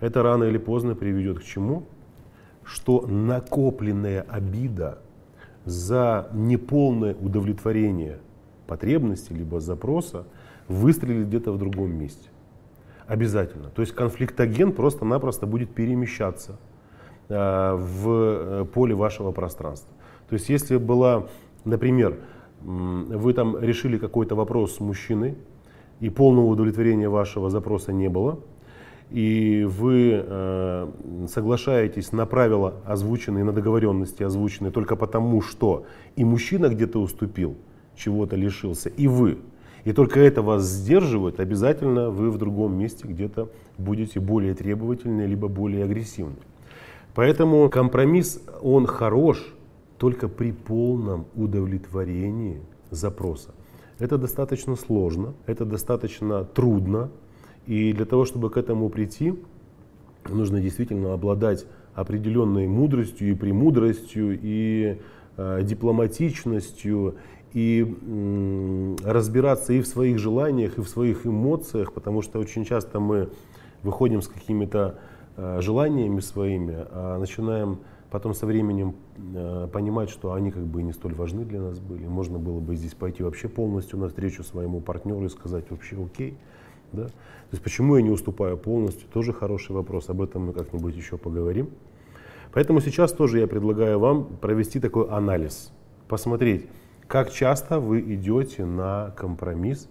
это 0.00 0.22
рано 0.22 0.44
или 0.44 0.58
поздно 0.58 0.94
приведет 0.94 1.38
к 1.40 1.44
чему? 1.44 1.84
Что 2.64 3.06
накопленная 3.06 4.22
обида 4.28 4.98
за 5.64 6.28
неполное 6.32 7.14
удовлетворение 7.14 8.18
потребности 8.66 9.32
либо 9.32 9.60
запроса 9.60 10.26
выстрелит 10.66 11.28
где-то 11.28 11.52
в 11.52 11.58
другом 11.58 11.92
месте. 11.92 12.28
Обязательно. 13.06 13.70
То 13.70 13.80
есть 13.80 13.94
конфликтоген 13.94 14.72
просто-напросто 14.72 15.46
будет 15.46 15.74
перемещаться 15.74 16.56
э, 17.28 17.34
в 17.74 18.08
э, 18.08 18.64
поле 18.66 18.94
вашего 18.94 19.32
пространства. 19.32 19.94
То 20.28 20.34
есть 20.34 20.48
если 20.48 20.76
была, 20.76 21.26
например, 21.64 22.18
вы 22.60 23.32
там 23.34 23.58
решили 23.58 23.98
какой-то 23.98 24.34
вопрос 24.34 24.76
с 24.76 24.80
мужчиной, 24.80 25.36
и 26.00 26.10
полного 26.10 26.46
удовлетворения 26.46 27.08
вашего 27.08 27.50
запроса 27.50 27.92
не 27.92 28.08
было, 28.08 28.38
и 29.10 29.66
вы 29.68 30.22
э, 30.22 30.88
соглашаетесь 31.28 32.12
на 32.12 32.26
правила 32.26 32.74
озвученные, 32.84 33.42
на 33.42 33.52
договоренности 33.52 34.22
озвученные 34.22 34.70
только 34.70 34.96
потому, 34.96 35.40
что 35.40 35.86
и 36.14 36.24
мужчина 36.24 36.68
где-то 36.68 37.00
уступил, 37.00 37.56
чего-то 37.96 38.36
лишился, 38.36 38.90
и 38.90 39.08
вы. 39.08 39.38
И 39.84 39.92
только 39.92 40.20
это 40.20 40.42
вас 40.42 40.64
сдерживает, 40.64 41.40
обязательно 41.40 42.10
вы 42.10 42.30
в 42.30 42.36
другом 42.36 42.76
месте 42.76 43.08
где-то 43.08 43.48
будете 43.78 44.20
более 44.20 44.54
требовательны, 44.54 45.22
либо 45.22 45.48
более 45.48 45.84
агрессивны. 45.84 46.36
Поэтому 47.14 47.68
компромисс, 47.70 48.42
он 48.60 48.86
хорош 48.86 49.54
только 49.98 50.28
при 50.28 50.52
полном 50.52 51.26
удовлетворении 51.34 52.60
запроса. 52.90 53.54
Это 53.98 54.16
достаточно 54.16 54.76
сложно, 54.76 55.34
это 55.46 55.64
достаточно 55.64 56.44
трудно, 56.44 57.10
и 57.66 57.92
для 57.92 58.06
того, 58.06 58.24
чтобы 58.24 58.48
к 58.48 58.56
этому 58.56 58.88
прийти, 58.88 59.34
нужно 60.28 60.60
действительно 60.60 61.12
обладать 61.12 61.66
определенной 61.94 62.68
мудростью 62.68 63.30
и 63.30 63.34
премудростью, 63.34 64.38
и 64.40 64.98
э, 65.36 65.62
дипломатичностью, 65.64 67.16
и 67.52 67.96
э, 68.00 68.96
разбираться 69.04 69.72
и 69.72 69.80
в 69.80 69.86
своих 69.86 70.18
желаниях, 70.18 70.78
и 70.78 70.80
в 70.80 70.88
своих 70.88 71.26
эмоциях, 71.26 71.92
потому 71.92 72.22
что 72.22 72.38
очень 72.38 72.64
часто 72.64 73.00
мы 73.00 73.30
выходим 73.82 74.22
с 74.22 74.28
какими-то 74.28 74.98
э, 75.36 75.60
желаниями 75.60 76.20
своими, 76.20 76.86
а 76.92 77.18
начинаем 77.18 77.80
потом 78.10 78.34
со 78.34 78.46
временем 78.46 78.96
э, 79.34 79.68
понимать, 79.72 80.10
что 80.10 80.32
они 80.32 80.50
как 80.50 80.64
бы 80.64 80.82
не 80.82 80.92
столь 80.92 81.14
важны 81.14 81.44
для 81.44 81.60
нас 81.60 81.78
были. 81.78 82.06
Можно 82.06 82.38
было 82.38 82.60
бы 82.60 82.76
здесь 82.76 82.94
пойти 82.94 83.22
вообще 83.22 83.48
полностью 83.48 83.98
навстречу 83.98 84.42
своему 84.42 84.80
партнеру 84.80 85.24
и 85.24 85.28
сказать 85.28 85.70
вообще 85.70 86.02
окей. 86.02 86.36
Да? 86.92 87.06
То 87.06 87.52
есть 87.52 87.62
почему 87.62 87.96
я 87.96 88.02
не 88.02 88.10
уступаю 88.10 88.56
полностью, 88.56 89.08
тоже 89.08 89.32
хороший 89.32 89.72
вопрос, 89.72 90.08
об 90.08 90.22
этом 90.22 90.46
мы 90.46 90.52
как-нибудь 90.52 90.96
еще 90.96 91.18
поговорим. 91.18 91.70
Поэтому 92.52 92.80
сейчас 92.80 93.12
тоже 93.12 93.40
я 93.40 93.46
предлагаю 93.46 93.98
вам 93.98 94.24
провести 94.24 94.80
такой 94.80 95.06
анализ, 95.08 95.70
посмотреть, 96.08 96.66
как 97.06 97.30
часто 97.30 97.78
вы 97.78 98.00
идете 98.00 98.64
на 98.64 99.12
компромисс, 99.16 99.88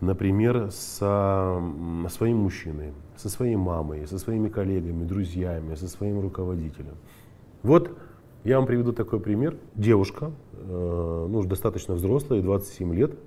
например, 0.00 0.70
со 0.70 1.60
своим 2.08 2.38
мужчиной, 2.38 2.92
со 3.16 3.28
своей 3.28 3.56
мамой, 3.56 4.06
со 4.06 4.18
своими 4.18 4.48
коллегами, 4.48 5.04
друзьями, 5.04 5.74
со 5.74 5.88
своим 5.88 6.20
руководителем. 6.20 6.94
Вот 7.62 7.90
я 8.44 8.58
вам 8.58 8.66
приведу 8.66 8.92
такой 8.92 9.20
пример. 9.20 9.56
Девушка, 9.74 10.30
э, 10.52 11.26
ну, 11.28 11.42
достаточно 11.42 11.94
взрослая, 11.94 12.40
27 12.40 12.94
лет, 12.94 13.18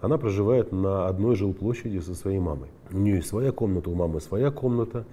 она 0.00 0.18
проживает 0.18 0.72
на 0.72 1.08
одной 1.08 1.34
жилплощади 1.34 1.98
со 1.98 2.14
своей 2.14 2.38
мамой. 2.38 2.68
У 2.92 2.98
нее 2.98 3.16
есть 3.16 3.28
своя 3.28 3.50
комната, 3.50 3.90
у 3.90 3.94
мамы 3.94 4.20
своя 4.20 4.50
комната. 4.50 5.04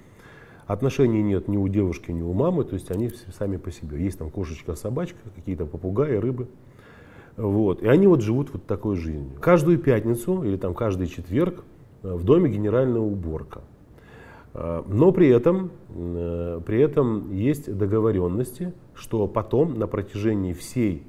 Отношений 0.67 1.21
нет 1.23 1.47
ни 1.47 1.57
у 1.57 1.67
девушки, 1.67 2.11
ни 2.11 2.21
у 2.21 2.33
мамы, 2.33 2.63
то 2.63 2.73
есть 2.73 2.91
они 2.91 3.11
сами 3.37 3.57
по 3.57 3.71
себе. 3.71 4.03
Есть 4.03 4.19
там 4.19 4.29
кошечка, 4.29 4.75
собачка, 4.75 5.19
какие-то 5.35 5.65
попугаи, 5.65 6.15
рыбы. 6.15 6.47
Вот. 7.37 7.81
И 7.83 7.87
они 7.87 8.07
вот 8.07 8.21
живут 8.21 8.49
вот 8.53 8.65
такой 8.65 8.95
жизнью. 8.95 9.37
Каждую 9.41 9.77
пятницу 9.77 10.43
или 10.43 10.57
там 10.57 10.73
каждый 10.73 11.07
четверг 11.07 11.63
э, 12.03 12.13
в 12.13 12.23
доме 12.23 12.49
генеральная 12.49 13.01
уборка. 13.01 13.61
Э, 14.53 14.83
но 14.87 15.11
при 15.11 15.27
этом, 15.27 15.71
э, 15.89 16.61
при 16.65 16.79
этом 16.79 17.33
есть 17.33 17.75
договоренности, 17.75 18.73
что 18.93 19.27
потом 19.27 19.77
на 19.77 19.87
протяжении 19.87 20.53
всей, 20.53 21.03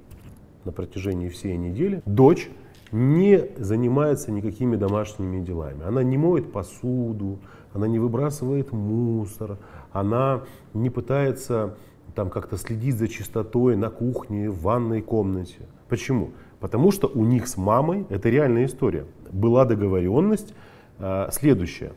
на 0.65 0.73
протяжении 0.73 1.29
всей 1.29 1.57
недели 1.57 2.03
дочь 2.07 2.51
не 2.91 3.51
занимается 3.57 4.33
никакими 4.33 4.77
домашними 4.77 5.45
делами. 5.45 5.85
Она 5.85 6.03
не 6.03 6.19
моет 6.19 6.53
посуду, 6.53 7.39
она 7.73 7.87
не 7.87 7.99
выбрасывает 7.99 8.73
мусор, 8.73 9.59
она 9.93 10.43
не 10.75 10.91
пытается 10.91 11.77
там 12.15 12.31
как-то 12.31 12.57
следить 12.57 12.97
за 12.97 13.09
чистотой 13.09 13.77
на 13.77 13.91
кухне, 13.91 14.51
в 14.51 14.63
ванной 14.63 15.03
комнате. 15.03 15.67
Почему? 15.89 16.31
Потому 16.61 16.91
что 16.91 17.07
у 17.07 17.25
них 17.25 17.47
с 17.47 17.57
мамой, 17.57 18.07
это 18.09 18.29
реальная 18.29 18.67
история, 18.67 19.07
была 19.31 19.65
договоренность 19.65 20.55
э, 20.99 21.29
следующая. 21.31 21.93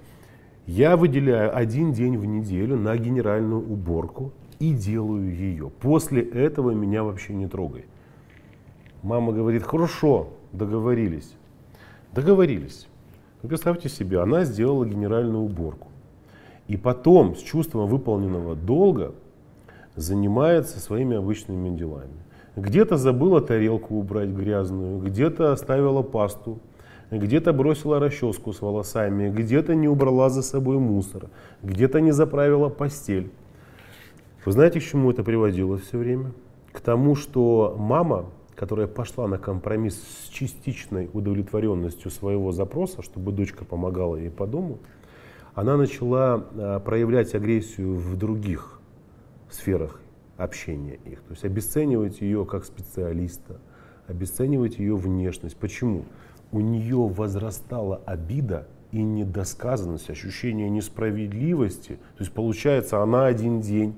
Я 0.68 0.98
выделяю 0.98 1.56
один 1.56 1.94
день 1.94 2.18
в 2.18 2.26
неделю 2.26 2.76
на 2.76 2.96
генеральную 2.98 3.62
уборку 3.62 4.34
и 4.60 4.74
делаю 4.74 5.34
ее. 5.34 5.72
После 5.80 6.22
этого 6.22 6.72
меня 6.72 7.04
вообще 7.04 7.34
не 7.34 7.48
трогай. 7.48 7.86
Мама 9.02 9.32
говорит, 9.32 9.64
хорошо, 9.64 10.30
договорились. 10.52 11.34
Договорились. 12.14 12.88
Представьте 13.42 13.88
себе, 13.88 14.22
она 14.22 14.44
сделала 14.44 14.86
генеральную 14.86 15.44
уборку. 15.44 15.88
И 16.68 16.78
потом 16.78 17.36
с 17.36 17.40
чувством 17.40 17.88
выполненного 17.88 18.56
долга 18.56 19.16
занимается 19.96 20.80
своими 20.80 21.16
обычными 21.16 21.76
делами. 21.76 22.14
Где-то 22.60 22.98
забыла 22.98 23.40
тарелку 23.40 23.96
убрать 23.96 24.30
грязную, 24.30 25.00
где-то 25.00 25.54
оставила 25.54 26.02
пасту, 26.02 26.60
где-то 27.10 27.54
бросила 27.54 28.00
расческу 28.00 28.52
с 28.52 28.62
волосами, 28.62 29.30
где-то 29.30 29.76
не 29.76 29.88
убрала 29.88 30.30
за 30.30 30.42
собой 30.42 30.78
мусор, 30.78 31.30
где-то 31.64 32.02
не 32.02 32.12
заправила 32.12 32.68
постель. 32.68 33.32
Вы 34.44 34.52
знаете, 34.52 34.82
к 34.82 34.84
чему 34.84 35.12
это 35.12 35.24
приводило 35.24 35.78
все 35.78 35.98
время? 35.98 36.32
К 36.74 36.82
тому, 36.82 37.16
что 37.16 37.76
мама 37.78 38.26
которая 38.56 38.88
пошла 38.88 39.26
на 39.26 39.38
компромисс 39.38 39.96
с 39.96 40.28
частичной 40.28 41.10
удовлетворенностью 41.14 42.12
своего 42.12 42.52
запроса, 42.52 43.02
чтобы 43.02 43.32
дочка 43.32 43.64
помогала 43.64 44.18
ей 44.18 44.30
по 44.30 44.46
дому, 44.46 44.80
она 45.56 45.78
начала 45.78 46.46
а, 46.52 46.80
проявлять 46.82 47.34
агрессию 47.36 47.96
в 47.96 48.18
других 48.18 48.82
сферах 49.50 50.02
общения 50.40 51.00
их. 51.06 51.22
То 51.22 51.32
есть 51.32 51.46
обесценивать 51.46 52.22
ее 52.22 52.46
как 52.46 52.66
специалиста, 52.66 53.60
обесценивать 54.08 54.80
ее 54.80 54.96
внешность. 54.96 55.58
Почему? 55.58 56.06
У 56.52 56.62
нее 56.62 56.98
возрастала 56.98 58.02
обида 58.06 58.68
и 58.92 59.04
недосказанность, 59.04 60.10
ощущение 60.10 60.70
несправедливости. 60.70 62.00
То 62.18 62.24
есть 62.24 62.32
получается, 62.32 63.04
она 63.04 63.28
один 63.28 63.62
день 63.62 63.96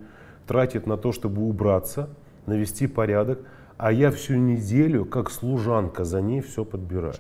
тратит 0.47 0.85
на 0.87 0.97
то, 0.97 1.11
чтобы 1.11 1.47
убраться, 1.47 2.09
навести 2.45 2.87
порядок, 2.87 3.39
а 3.77 3.91
я 3.91 4.11
всю 4.11 4.35
неделю, 4.35 5.05
как 5.05 5.31
служанка, 5.31 6.03
за 6.03 6.21
ней 6.21 6.41
все 6.41 6.65
подбираю. 6.65 7.15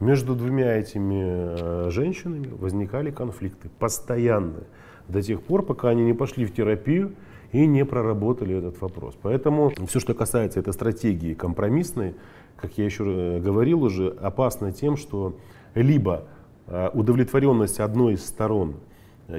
Между 0.00 0.34
двумя 0.34 0.76
этими 0.76 1.22
э, 1.24 1.90
женщинами 1.90 2.48
возникали 2.48 3.10
конфликты, 3.10 3.70
постоянные, 3.78 4.64
до 5.08 5.22
тех 5.22 5.42
пор, 5.42 5.64
пока 5.64 5.88
они 5.90 6.04
не 6.04 6.12
пошли 6.12 6.44
в 6.44 6.52
терапию 6.52 7.14
и 7.54 7.66
не 7.66 7.84
проработали 7.86 8.54
этот 8.54 8.80
вопрос. 8.82 9.16
Поэтому 9.22 9.72
все, 9.86 10.00
что 10.00 10.12
касается 10.12 10.60
этой 10.60 10.74
стратегии 10.74 11.32
компромиссной, 11.32 12.14
как 12.56 12.76
я 12.76 12.84
еще 12.84 13.04
э, 13.06 13.40
говорил 13.40 13.82
уже, 13.82 14.10
опасно 14.20 14.72
тем, 14.72 14.98
что 14.98 15.36
либо 15.74 16.24
э, 16.66 16.90
удовлетворенность 16.92 17.80
одной 17.80 18.14
из 18.14 18.26
сторон 18.26 18.74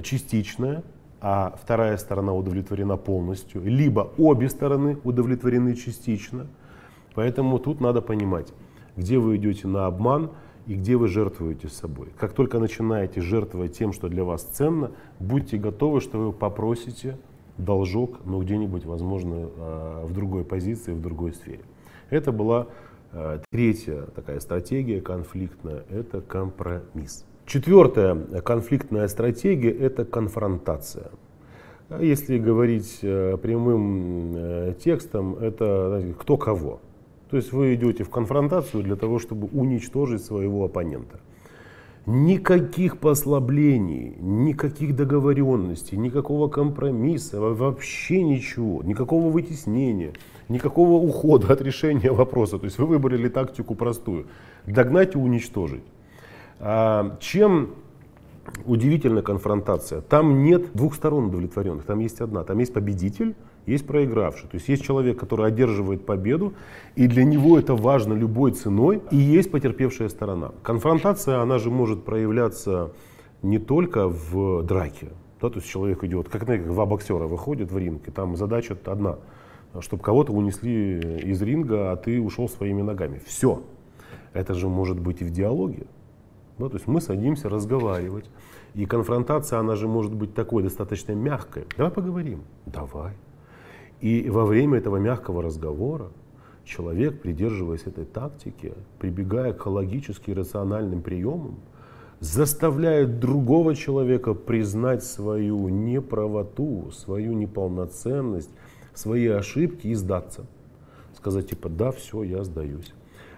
частичная, 0.01 0.84
а 1.22 1.55
вторая 1.62 1.98
сторона 1.98 2.34
удовлетворена 2.34 2.98
полностью, 2.98 3.62
либо 3.63 4.12
обе 4.17 4.50
стороны 4.50 4.97
удовлетворены 5.04 5.75
частично– 5.75 6.47
Поэтому 7.15 7.60
тут 7.60 7.80
надо 7.80 8.01
понимать, 8.01 8.54
где 8.95 9.17
вы 9.17 9.38
идете 9.38 9.67
на 9.67 9.88
обман 9.88 10.32
и 10.67 10.75
где 10.75 10.97
вы 10.97 11.08
жертвуете 11.08 11.69
собой. 11.69 12.10
Как 12.17 12.34
только 12.34 12.60
начинаете 12.60 13.21
жертвовать 13.21 13.78
тем, 13.78 13.93
что 13.93 14.10
для 14.10 14.23
вас 14.23 14.43
ценно, 14.43 14.91
будьте 15.19 15.58
готовы, 15.58 16.01
что 16.01 16.19
вы 16.19 16.34
попросите 16.34 17.17
должок, 17.58 18.26
но 18.26 18.41
где-нибудь, 18.41 18.86
возможно, 18.86 19.50
а, 19.58 20.06
в 20.06 20.13
другой 20.13 20.44
позиции, 20.44 20.94
в 20.94 21.02
другой 21.02 21.34
сфере. 21.34 21.62
Это 22.10 22.32
была 22.32 22.68
а, 23.12 23.41
третья 23.52 24.04
такая 24.15 24.39
стратегия 24.39 25.02
конфликтная, 25.02 25.84
это 25.89 26.22
компромисс. 26.22 27.26
Четвертая 27.46 28.15
конфликтная 28.41 29.08
стратегия– 29.08 29.70
это 29.80 30.04
конфронтация. 30.04 31.12
Если 32.00 32.39
говорить 32.39 33.00
э, 33.04 33.38
прямым 33.39 34.34
э, 34.36 34.74
текстом, 34.84 35.36
это 35.36 35.89
знаете, 35.89 36.15
кто 36.20 36.36
кого. 36.36 36.80
То 37.30 37.38
есть 37.38 37.52
вы 37.52 37.76
идете 37.76 38.04
в 38.04 38.10
конфронтацию 38.10 38.82
для 38.82 38.96
того, 38.96 39.20
чтобы 39.20 39.48
уничтожить 39.48 40.24
своего 40.24 40.65
оппонента. 40.65 41.20
Никаких 42.06 43.00
послаблений, 43.00 44.15
никаких 44.20 44.96
договоренностей, 44.96 45.98
никакого 45.98 46.48
компромисса, 46.50 47.39
вообще 47.39 48.22
ничего, 48.22 48.84
никакого 48.84 49.32
вытеснения, 49.32 50.13
никакого 50.48 51.02
ухода 51.04 51.52
от 51.52 51.62
решения 51.62 52.12
вопроса. 52.12 52.60
То 52.60 52.65
есть 52.65 52.78
вы 52.78 52.86
выбрали 52.86 53.28
тактику 53.28 53.74
простую. 53.74 54.28
Догнать 54.68 55.15
и 55.15 55.18
уничтожить. 55.18 55.84
А 56.60 57.18
чем 57.20 57.72
удивительная 58.65 59.23
конфронтация? 59.23 60.01
Там 60.01 60.43
нет 60.43 60.73
двух 60.73 60.95
сторон 60.95 61.25
удовлетворенных, 61.25 61.86
там 61.86 61.99
есть 61.99 62.21
одна. 62.21 62.43
Там 62.43 62.60
есть 62.60 62.73
победитель, 62.73 63.36
есть 63.65 63.86
проигравший. 63.88 64.49
То 64.49 64.55
есть 64.55 64.67
есть 64.67 64.84
человек, 64.84 65.19
который 65.19 65.47
одерживает 65.47 66.05
победу, 66.05 66.53
и 66.95 67.08
для 67.08 67.23
него 67.23 67.58
это 67.58 67.75
важно 67.75 68.13
любой 68.13 68.51
ценой, 68.51 69.01
и 69.12 69.17
есть 69.17 69.51
потерпевшая 69.51 70.10
сторона. 70.10 70.51
Конфронтация, 70.63 71.41
она 71.41 71.58
же 71.58 71.71
может 71.71 72.03
проявляться 72.03 72.91
не 73.41 73.60
только 73.60 74.08
в 74.08 74.63
драке. 74.63 75.10
Да, 75.41 75.49
то 75.49 75.58
есть 75.58 75.69
человек 75.69 76.03
идет, 76.03 76.29
как 76.29 76.45
знаете, 76.45 76.65
два 76.65 76.86
боксера 76.86 77.27
выходят 77.27 77.71
в 77.71 77.77
ринг, 77.77 78.08
и 78.08 78.12
там 78.12 78.36
задача 78.36 78.77
одна, 78.86 79.17
чтобы 79.79 80.01
кого-то 80.01 80.31
унесли 80.31 80.99
из 80.99 81.41
ринга, 81.41 81.91
а 81.91 81.95
ты 81.97 82.21
ушел 82.21 82.47
своими 82.47 82.81
ногами. 82.81 83.21
Все. 83.25 83.62
Это 84.34 84.53
же 84.53 84.67
может 84.67 84.99
быть 84.99 85.21
и 85.21 85.25
в 85.25 85.31
диалоге. 85.31 85.86
Да, 86.58 86.70
то 86.70 86.76
есть 86.76 86.88
мы 86.88 87.02
садимся 87.02 87.50
разговаривать. 87.50 88.26
И 88.74 88.86
конфронтация, 88.86 89.60
она 89.60 89.76
же 89.76 89.88
может 89.88 90.13
быть 90.13 90.34
такой 90.34 90.63
достаточно 90.63 91.13
мягкой. 91.13 91.65
Давай 91.78 91.91
поговорим. 91.91 92.44
Давай. 92.65 93.13
И 94.02 94.30
во 94.30 94.46
время 94.46 94.78
этого 94.78 94.98
мягкого 94.98 95.41
разговора 95.41 96.12
человек, 96.63 97.22
придерживаясь 97.22 97.84
этой 97.84 98.06
тактики, 98.06 98.74
прибегая 99.00 99.54
к 99.54 99.65
логически 99.65 100.32
рациональным 100.32 101.02
приемам, 101.02 101.60
заставляет 102.20 103.20
другого 103.20 103.76
человека 103.76 104.34
признать 104.34 105.04
свою 105.04 105.70
неправоту, 105.70 106.91
свою 106.91 107.34
неполноценность, 107.34 108.50
свои 108.94 109.28
ошибки 109.28 109.88
и 109.88 109.94
сдаться. 109.94 110.46
Сказать 111.15 111.50
типа, 111.50 111.70
да, 111.70 111.91
все, 111.91 112.24
я 112.24 112.44
сдаюсь. 112.44 112.94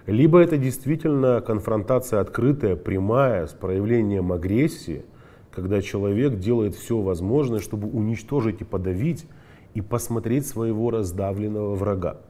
Либо 0.07 0.39
это 0.39 0.57
действительно 0.57 1.41
конфронтация 1.41 2.21
открытая, 2.21 2.77
прямая, 2.77 3.45
с 3.45 3.51
проявлением 3.51 4.31
агрессии, 4.31 5.03
когда 5.51 5.81
человек 5.81 6.39
делает 6.39 6.75
все 6.75 7.01
возможное, 7.01 7.59
чтобы 7.59 7.89
уничтожить 7.89 8.61
и 8.61 8.63
подавить 8.63 9.25
и 9.73 9.81
посмотреть 9.81 10.47
своего 10.47 10.91
раздавленного 10.91 11.75
врага. 11.75 12.21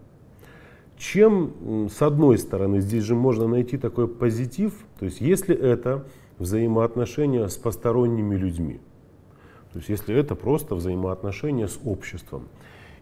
Чем, 0.98 1.88
с 1.96 2.02
одной 2.02 2.40
стороны, 2.40 2.82
здесь 2.82 3.04
же 3.04 3.14
можно 3.14 3.48
найти 3.48 3.78
такой 3.78 4.08
позитив, 4.08 4.74
то 4.98 5.06
есть 5.06 5.22
если 5.22 5.56
это 5.56 6.08
взаимоотношения 6.40 7.48
с 7.48 7.58
посторонними 7.58 8.36
людьми, 8.36 8.80
то 9.72 9.78
есть 9.78 9.90
если 9.90 10.16
это 10.16 10.34
просто 10.34 10.74
взаимоотношения 10.74 11.68
с 11.68 11.80
обществом, 11.86 12.48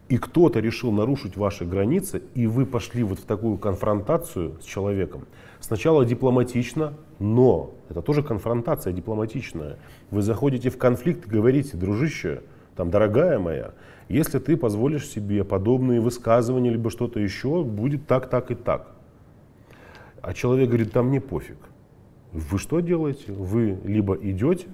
и 0.07 0.17
кто-то 0.17 0.59
решил 0.59 0.91
нарушить 0.91 1.35
ваши 1.35 1.65
границы, 1.65 2.21
и 2.35 2.45
вы 2.45 2.65
пошли 2.65 3.03
вот 3.03 3.19
в 3.19 3.25
такую 3.25 3.57
конфронтацию 3.57 4.55
с 4.61 4.65
человеком, 4.65 5.25
сначала 5.59 6.05
дипломатично, 6.05 6.93
но 7.19 7.73
это 7.89 8.01
тоже 8.01 8.21
конфронтация 8.21 8.93
дипломатичная. 8.93 9.77
Вы 10.11 10.21
заходите 10.21 10.69
в 10.69 10.77
конфликт 10.77 11.25
и 11.25 11.29
говорите, 11.29 11.75
дружище, 11.75 12.43
там, 12.75 12.91
дорогая 12.91 13.39
моя, 13.39 13.71
если 14.07 14.37
ты 14.37 14.57
позволишь 14.57 15.07
себе 15.07 15.43
подобные 15.43 15.99
высказывания, 15.99 16.69
либо 16.69 16.91
что-то 16.91 17.19
еще, 17.19 17.63
будет 17.63 18.05
так, 18.05 18.29
так 18.29 18.51
и 18.51 18.55
так. 18.55 18.91
А 20.21 20.33
человек 20.33 20.67
говорит, 20.69 20.91
там 20.91 21.07
мне 21.07 21.21
пофиг. 21.21 21.57
Вы 22.31 22.59
что 22.59 22.79
делаете? 22.81 23.31
Вы 23.31 23.79
либо 23.83 24.15
идете, 24.15 24.67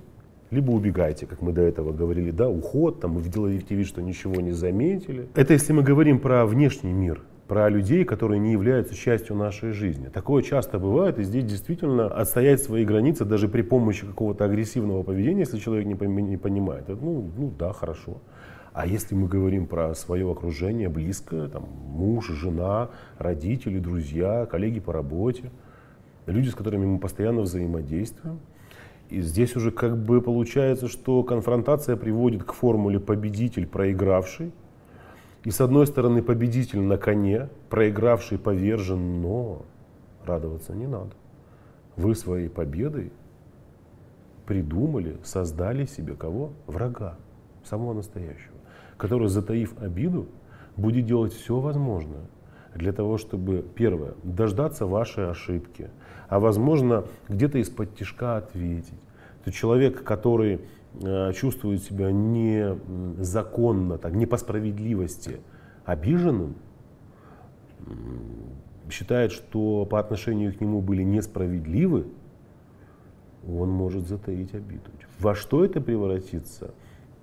либо 0.52 0.72
убегаете, 0.72 1.26
как 1.26 1.42
мы 1.42 1.54
до 1.54 1.62
этого 1.62 1.94
говорили, 1.94 2.30
да, 2.32 2.50
уход, 2.50 3.00
там, 3.00 3.16
вы 3.16 3.28
делаете 3.28 3.74
вид, 3.74 3.88
что 3.88 4.02
ничего 4.02 4.42
не 4.42 4.52
заметили. 4.52 5.28
Это 5.34 5.54
если 5.54 5.74
мы 5.74 5.82
говорим 5.82 6.20
про 6.20 6.46
внешний 6.46 6.94
мир. 6.94 7.22
про 7.52 7.68
людей, 7.68 8.06
которые 8.06 8.40
не 8.40 8.54
являются 8.54 8.96
частью 8.96 9.36
нашей 9.36 9.74
жизни. 9.74 10.08
Такое 10.08 10.42
часто 10.42 10.80
бывает, 10.80 11.20
и 11.20 11.24
здесь 11.24 11.44
действительно 11.44 12.08
отстоять 12.08 12.64
свои 12.64 12.86
границы 12.86 13.26
даже 13.26 13.50
при 13.50 13.62
помощи 13.62 14.06
какого-то 14.06 14.46
агрессивного 14.46 15.04
поведения, 15.04 15.42
если 15.42 15.60
человек 15.60 15.86
не, 15.86 16.22
не 16.22 16.38
понимает, 16.38 16.88
ну, 16.88 17.30
ну 17.38 17.52
да, 17.60 17.74
хорошо. 17.74 18.22
А 18.72 18.88
если 18.88 19.16
мы 19.16 19.28
говорим 19.28 19.68
про 19.68 19.94
свое 19.96 20.32
окружение 20.32 20.88
близкое, 20.88 21.50
там, 21.50 21.64
муж, 21.64 22.30
жена, 22.30 22.92
родители, 23.18 23.80
друзья, 23.80 24.46
коллеги 24.46 24.80
по 24.80 24.94
работе, 24.94 25.52
люди, 26.28 26.48
с 26.48 26.56
которыми 26.56 26.86
мы 26.86 27.00
постоянно 27.00 27.42
взаимодействуем, 27.42 28.40
и 29.12 29.22
здесь 29.22 29.58
уже 29.58 29.72
как 29.72 29.98
бы 29.98 30.22
получается, 30.22 30.88
что 30.88 31.22
конфронтация 31.24 31.98
приводит 31.98 32.46
к 32.46 32.54
формуле 32.54 32.98
победитель, 32.98 33.68
проигравший. 33.68 34.54
И 35.44 35.52
с 35.52 35.60
одной 35.60 35.86
стороны 35.86 36.24
победитель 36.24 36.80
на 36.80 36.98
коне, 36.98 37.50
проигравший 37.70 38.40
повержен, 38.40 39.22
но 39.22 39.64
радоваться 40.26 40.74
не 40.74 40.88
надо. 40.88 41.12
Вы 41.98 42.16
своей 42.16 42.48
победой 42.48 43.12
придумали, 44.46 45.18
создали 45.26 45.86
себе 45.86 46.14
кого? 46.14 46.54
Врага, 46.66 47.18
самого 47.66 47.94
настоящего, 47.94 48.56
который, 48.96 49.28
затаив 49.28 49.78
обиду, 49.82 50.30
будет 50.78 51.06
делать 51.06 51.34
все 51.34 51.60
возможное 51.60 52.24
для 52.76 52.94
того, 52.94 53.18
чтобы, 53.18 53.66
первое, 53.76 54.14
дождаться 54.24 54.86
вашей 54.86 55.30
ошибки, 55.30 55.90
а 56.30 56.40
возможно, 56.40 57.06
где-то 57.28 57.58
из-под 57.60 57.96
тяжка 57.96 58.38
ответить. 58.38 59.02
То 59.44 59.52
человек, 59.52 60.04
который 60.04 60.62
э, 61.02 61.34
чувствует 61.34 61.84
себя 61.84 62.12
незаконно, 62.12 63.98
так, 63.98 64.14
не 64.14 64.26
по 64.26 64.38
справедливости 64.38 65.42
обиженным, 65.86 66.56
считает, 68.90 69.32
что 69.32 69.86
по 69.86 70.00
отношению 70.00 70.56
к 70.56 70.62
нему 70.62 70.82
были 70.82 71.04
несправедливы, 71.04 72.08
он 73.48 73.70
может 73.70 74.08
затаить 74.08 74.54
обиду. 74.54 74.92
Во 75.20 75.34
что 75.34 75.66
это 75.66 75.82
превратится? 75.82 76.74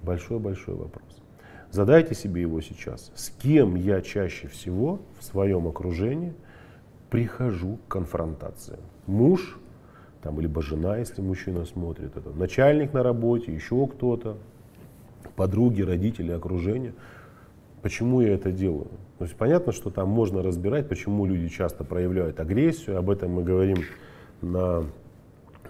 Большой-большой 0.03 0.75
вопрос. 0.75 1.23
Задайте 1.71 2.15
себе 2.15 2.41
его 2.43 2.61
сейчас. 2.61 3.13
С 3.15 3.31
кем 3.31 3.75
я 3.75 4.01
чаще 4.01 4.49
всего 4.49 5.01
в 5.19 5.25
своем 5.25 5.67
окружении 5.67 6.35
прихожу 7.11 7.79
к 7.87 7.93
конфронтации? 7.93 8.79
Муж, 9.07 9.59
там, 10.23 10.41
либо 10.41 10.63
жена, 10.63 10.97
если 10.97 11.21
мужчина 11.21 11.65
смотрит, 11.65 12.17
это 12.17 12.31
начальник 12.31 12.93
на 12.93 13.03
работе, 13.03 13.53
еще 13.53 13.87
кто-то, 13.87 14.39
подруги, 15.37 15.83
родители, 15.83 16.33
окружение. 16.33 16.95
Почему 17.83 18.21
я 18.23 18.35
это 18.35 18.51
делаю? 18.51 18.89
То 19.19 19.25
есть 19.25 19.37
понятно, 19.37 19.73
что 19.73 19.91
там 19.91 20.09
можно 20.09 20.43
разбирать, 20.43 20.89
почему 20.89 21.27
люди 21.27 21.49
часто 21.49 21.85
проявляют 21.85 22.41
агрессию. 22.41 22.99
Об 22.99 23.11
этом 23.11 23.33
мы 23.33 23.45
говорим 23.45 23.79
на 24.41 24.85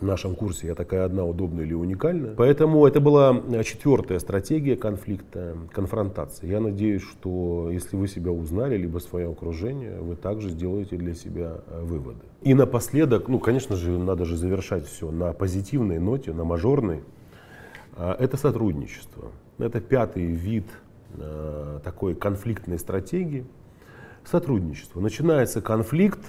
в 0.00 0.04
нашем 0.04 0.34
курсе 0.34 0.68
«Я 0.68 0.74
такая 0.74 1.04
одна, 1.04 1.24
удобная 1.24 1.64
или 1.64 1.74
уникальная». 1.74 2.34
Поэтому 2.34 2.86
это 2.86 3.00
была 3.00 3.42
четвертая 3.64 4.18
стратегия 4.18 4.76
конфликта, 4.76 5.56
конфронтации. 5.72 6.46
Я 6.46 6.60
надеюсь, 6.60 7.02
что 7.02 7.70
если 7.70 7.96
вы 7.96 8.08
себя 8.08 8.30
узнали, 8.30 8.76
либо 8.76 8.98
свое 8.98 9.30
окружение, 9.30 10.00
вы 10.00 10.16
также 10.16 10.50
сделаете 10.50 10.96
для 10.96 11.14
себя 11.14 11.58
э, 11.66 11.82
выводы. 11.82 12.20
И 12.42 12.54
напоследок, 12.54 13.28
ну, 13.28 13.38
конечно 13.38 13.76
же, 13.76 13.98
надо 13.98 14.24
же 14.24 14.36
завершать 14.36 14.86
все 14.86 15.10
на 15.10 15.32
позитивной 15.32 15.98
ноте, 15.98 16.32
на 16.32 16.44
мажорной. 16.44 17.02
А, 17.96 18.16
это 18.18 18.36
сотрудничество. 18.36 19.32
Это 19.58 19.80
пятый 19.80 20.26
вид 20.26 20.66
э, 21.16 21.80
такой 21.82 22.14
конфликтной 22.14 22.78
стратегии. 22.78 23.44
Сотрудничество. 24.24 25.00
Начинается 25.00 25.60
конфликт, 25.60 26.20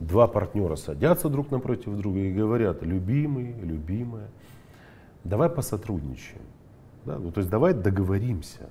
два 0.00 0.26
партнера 0.26 0.76
садятся 0.76 1.28
друг 1.28 1.50
напротив 1.50 1.96
друга 1.96 2.20
и 2.20 2.32
говорят, 2.32 2.82
любимый, 2.82 3.54
любимая, 3.60 4.28
давай 5.24 5.48
посотрудничаем. 5.48 6.42
Да? 7.04 7.18
Ну, 7.18 7.32
то 7.32 7.38
есть 7.38 7.50
давай 7.50 7.74
договоримся. 7.74 8.68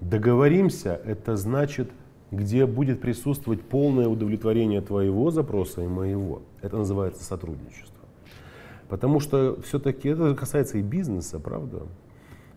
Договоримся, 0.00 1.00
это 1.04 1.36
значит, 1.36 1.90
где 2.30 2.66
будет 2.66 3.00
присутствовать 3.00 3.62
полное 3.62 4.08
удовлетворение 4.08 4.80
твоего 4.80 5.30
запроса 5.30 5.82
и 5.82 5.86
моего. 5.86 6.42
Это 6.60 6.76
называется 6.76 7.24
сотрудничество. 7.24 8.04
Потому 8.88 9.20
что 9.20 9.60
все-таки 9.62 10.08
это 10.10 10.34
касается 10.34 10.78
и 10.78 10.82
бизнеса, 10.82 11.40
правда? 11.40 11.82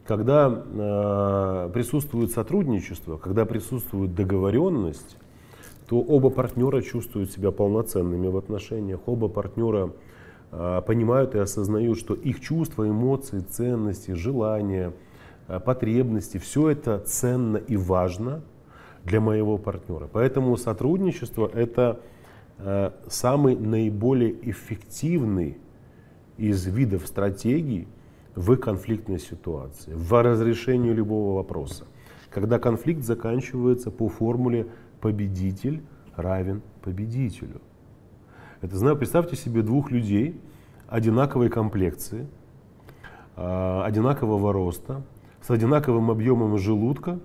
Когда 0.06 0.50
э, 0.50 1.70
присутствует 1.74 2.32
сотрудничество, 2.32 3.18
когда 3.18 3.46
присутствует 3.46 4.16
договоренность, 4.16 5.18
то 5.90 6.00
оба 6.00 6.30
партнера 6.30 6.84
чувствуют 6.84 7.32
себя 7.32 7.50
полноценными 7.50 8.28
в 8.28 8.38
отношениях, 8.38 9.00
оба 9.08 9.28
партнера 9.28 9.92
а, 10.52 10.82
понимают 10.82 11.34
и 11.34 11.40
осознают, 11.40 11.98
что 11.98 12.14
их 12.14 12.42
чувства, 12.42 12.88
эмоции, 12.88 13.40
ценности, 13.40 14.12
желания, 14.12 14.94
а, 15.48 15.60
потребности, 15.60 16.38
все 16.38 16.70
это 16.70 17.00
ценно 17.00 17.58
и 17.58 17.76
важно 17.76 18.44
для 19.04 19.20
моего 19.20 19.58
партнера. 19.58 20.08
Поэтому 20.14 20.56
сотрудничество 20.58 21.50
это 21.52 22.00
а, 22.60 22.94
самый 23.08 23.56
наиболее 23.56 24.36
эффективный 24.48 25.58
из 26.38 26.68
видов 26.68 27.08
стратегий 27.08 27.88
в 28.36 28.56
конфликтной 28.58 29.18
ситуации, 29.18 29.94
в 29.96 30.22
разрешении 30.22 30.92
любого 30.92 31.38
вопроса. 31.38 31.86
Когда 32.30 32.60
конфликт 32.60 33.04
заканчивается 33.04 33.90
по 33.90 34.08
формуле 34.08 34.68
победитель 35.02 35.82
равен 36.16 36.62
победителю. 36.82 37.62
Это, 38.62 38.78
знаю, 38.78 38.98
представьте 38.98 39.36
себе 39.36 39.62
двух 39.62 39.92
людей 39.92 40.40
одинаковой 40.88 41.50
комплекции, 41.50 42.28
а, 43.36 43.86
одинакового 43.86 44.52
роста, 44.52 45.02
с 45.42 45.50
одинаковым 45.50 46.12
объемом 46.12 46.58
желудка, 46.58 47.20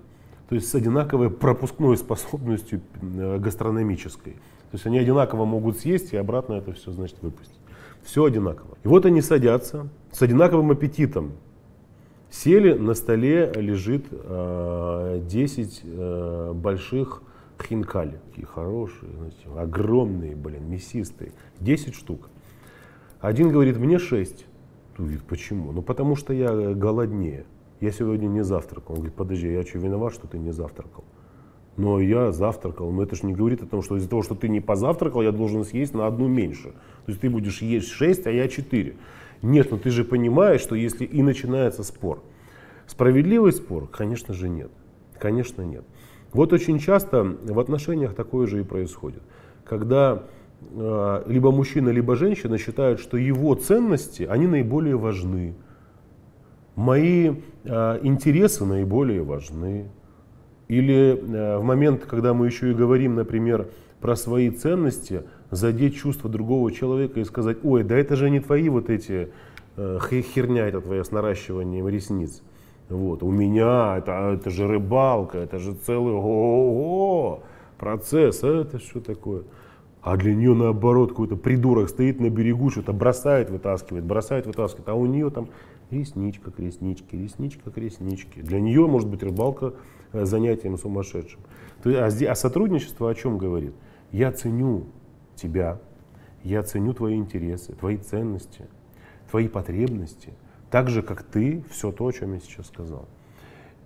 то 0.47 0.55
есть 0.55 0.69
с 0.69 0.75
одинаковой 0.75 1.29
пропускной 1.29 1.97
способностью 1.97 2.81
э, 3.01 3.39
гастрономической. 3.39 4.33
То 4.33 4.73
есть 4.73 4.85
они 4.85 4.99
одинаково 4.99 5.45
могут 5.45 5.79
съесть 5.79 6.13
и 6.13 6.17
обратно 6.17 6.53
это 6.53 6.71
все, 6.73 6.91
значит, 6.91 7.17
выпустить. 7.21 7.59
Все 8.03 8.23
одинаково. 8.23 8.77
И 8.83 8.87
вот 8.87 9.05
они 9.05 9.21
садятся 9.21 9.89
с 10.11 10.21
одинаковым 10.21 10.71
аппетитом. 10.71 11.31
Сели, 12.29 12.73
на 12.73 12.93
столе 12.93 13.51
лежит 13.55 14.05
э, 14.11 15.21
10 15.27 15.81
э, 15.83 16.53
больших 16.53 17.23
хинкали, 17.61 18.19
такие 18.29 18.45
хорошие, 18.45 19.11
знаете, 19.11 19.37
огромные, 19.57 20.35
блин, 20.35 20.69
мясистые, 20.69 21.31
10 21.59 21.95
штук. 21.95 22.29
Один 23.19 23.51
говорит, 23.51 23.77
мне 23.77 23.99
6. 23.99 24.45
Он 24.97 25.05
говорит, 25.05 25.23
почему? 25.23 25.71
Ну, 25.71 25.81
потому 25.81 26.15
что 26.15 26.33
я 26.33 26.73
голоднее. 26.73 27.45
Я 27.81 27.91
сегодня 27.91 28.27
не 28.27 28.43
завтракал. 28.43 28.93
Он 28.93 29.01
говорит, 29.01 29.15
подожди, 29.15 29.51
я 29.51 29.63
что, 29.63 29.79
виноват, 29.79 30.13
что 30.13 30.27
ты 30.27 30.37
не 30.37 30.51
завтракал? 30.51 31.03
Но 31.75 31.99
я 31.99 32.31
завтракал. 32.31 32.91
Но 32.91 33.03
это 33.03 33.15
же 33.15 33.25
не 33.25 33.33
говорит 33.33 33.61
о 33.61 33.65
том, 33.65 33.81
что 33.81 33.97
из-за 33.97 34.09
того, 34.09 34.21
что 34.21 34.35
ты 34.35 34.47
не 34.47 34.61
позавтракал, 34.61 35.21
я 35.21 35.31
должен 35.31 35.65
съесть 35.65 35.93
на 35.93 36.07
одну 36.07 36.27
меньше. 36.27 36.69
То 37.05 37.11
есть 37.11 37.19
ты 37.19 37.29
будешь 37.29 37.61
есть 37.61 37.89
6, 37.89 38.27
а 38.27 38.31
я 38.31 38.47
4. 38.47 38.95
Нет, 39.41 39.71
но 39.71 39.77
ты 39.77 39.89
же 39.89 40.05
понимаешь, 40.05 40.61
что 40.61 40.75
если 40.75 41.03
и 41.03 41.21
начинается 41.21 41.83
спор. 41.83 42.23
Справедливый 42.87 43.51
спор? 43.51 43.87
Конечно 43.87 44.33
же 44.33 44.47
нет. 44.47 44.71
Конечно 45.19 45.63
нет. 45.63 45.83
Вот 46.35 46.51
очень 46.51 46.79
часто 46.79 47.23
в 47.23 47.57
отношениях 47.59 48.13
такое 48.13 48.45
же 48.45 48.59
и 48.59 48.63
происходит. 48.63 49.21
Когда 49.63 50.23
э, 50.69 51.23
либо 51.27 51.49
мужчина, 51.49 51.87
либо 51.87 52.17
женщина 52.17 52.57
считают, 52.57 52.99
что 52.99 53.15
его 53.15 53.55
ценности, 53.55 54.23
они 54.23 54.45
наиболее 54.45 54.97
важны. 54.97 55.55
Мои 56.75 57.35
э, 57.63 57.99
интересы 58.03 58.65
наиболее 58.65 59.23
важны. 59.23 59.89
Или 60.67 61.17
э, 61.17 61.57
в 61.57 61.63
момент, 61.63 62.03
когда 62.03 62.33
мы 62.33 62.47
еще 62.47 62.71
и 62.71 62.73
говорим, 62.73 63.15
например, 63.15 63.69
про 64.01 64.17
свои 64.17 64.49
ценности, 64.49 65.23
задеть 65.51 65.95
чувства 65.95 66.29
другого 66.29 66.69
человека 66.69 67.21
и 67.21 67.23
сказать, 67.23 67.59
ой, 67.63 67.83
да 67.85 67.95
это 67.95 68.17
же 68.17 68.29
не 68.29 68.41
твои 68.41 68.67
вот 68.67 68.89
эти 68.89 69.29
э, 69.77 69.99
херня, 70.01 70.67
это 70.67 70.81
твоя 70.81 71.05
с 71.05 71.11
наращиванием 71.11 71.87
ресниц. 71.87 72.43
Вот. 72.89 73.23
У 73.23 73.31
меня 73.31 73.97
это, 73.97 74.37
это 74.39 74.49
же 74.49 74.67
рыбалка, 74.67 75.39
это 75.39 75.57
же 75.57 75.73
целый 75.73 76.13
ого, 76.13 77.43
процесс, 77.77 78.43
а 78.43 78.61
это 78.61 78.79
что 78.79 79.01
такое? 79.01 79.43
А 80.01 80.17
для 80.17 80.35
нее 80.35 80.53
наоборот 80.53 81.09
какой-то 81.09 81.35
придурок 81.35 81.89
стоит 81.89 82.19
на 82.19 82.29
берегу, 82.29 82.69
что-то 82.69 82.93
бросает, 82.93 83.49
вытаскивает, 83.49 84.05
бросает, 84.05 84.45
вытаскивает, 84.45 84.89
а 84.89 84.93
у 84.93 85.07
нее 85.07 85.31
там 85.31 85.49
ресничка 85.89 86.51
к 86.51 86.59
ресничке, 86.59 87.17
ресничка 87.17 87.71
к 87.71 87.77
ресничке. 87.77 88.41
Для 88.41 88.59
нее 88.59 88.85
может 88.85 89.09
быть 89.09 89.23
рыбалка 89.23 89.73
э, 90.13 90.25
занятием 90.25 90.77
сумасшедшим. 90.77 91.39
А, 91.85 92.07
а 92.07 92.35
сотрудничество 92.35 93.09
о 93.09 93.15
чем 93.15 93.39
говорит? 93.39 93.73
Я 94.11 94.31
ценю 94.31 94.85
тебя, 95.35 95.79
я 96.43 96.61
ценю 96.61 96.93
твои 96.93 97.15
интересы, 97.15 97.73
твои 97.73 97.97
ценности, 97.97 98.67
твои 99.31 99.47
потребности– 99.47 100.33
так 100.75 100.89
же, 100.89 101.01
как 101.03 101.23
ты, 101.23 101.63
все 101.69 101.89
то, 101.93 102.05
о 102.05 102.11
чем 102.11 102.33
я 102.33 102.41
сейчас 102.41 102.67
сказал. 102.67 103.07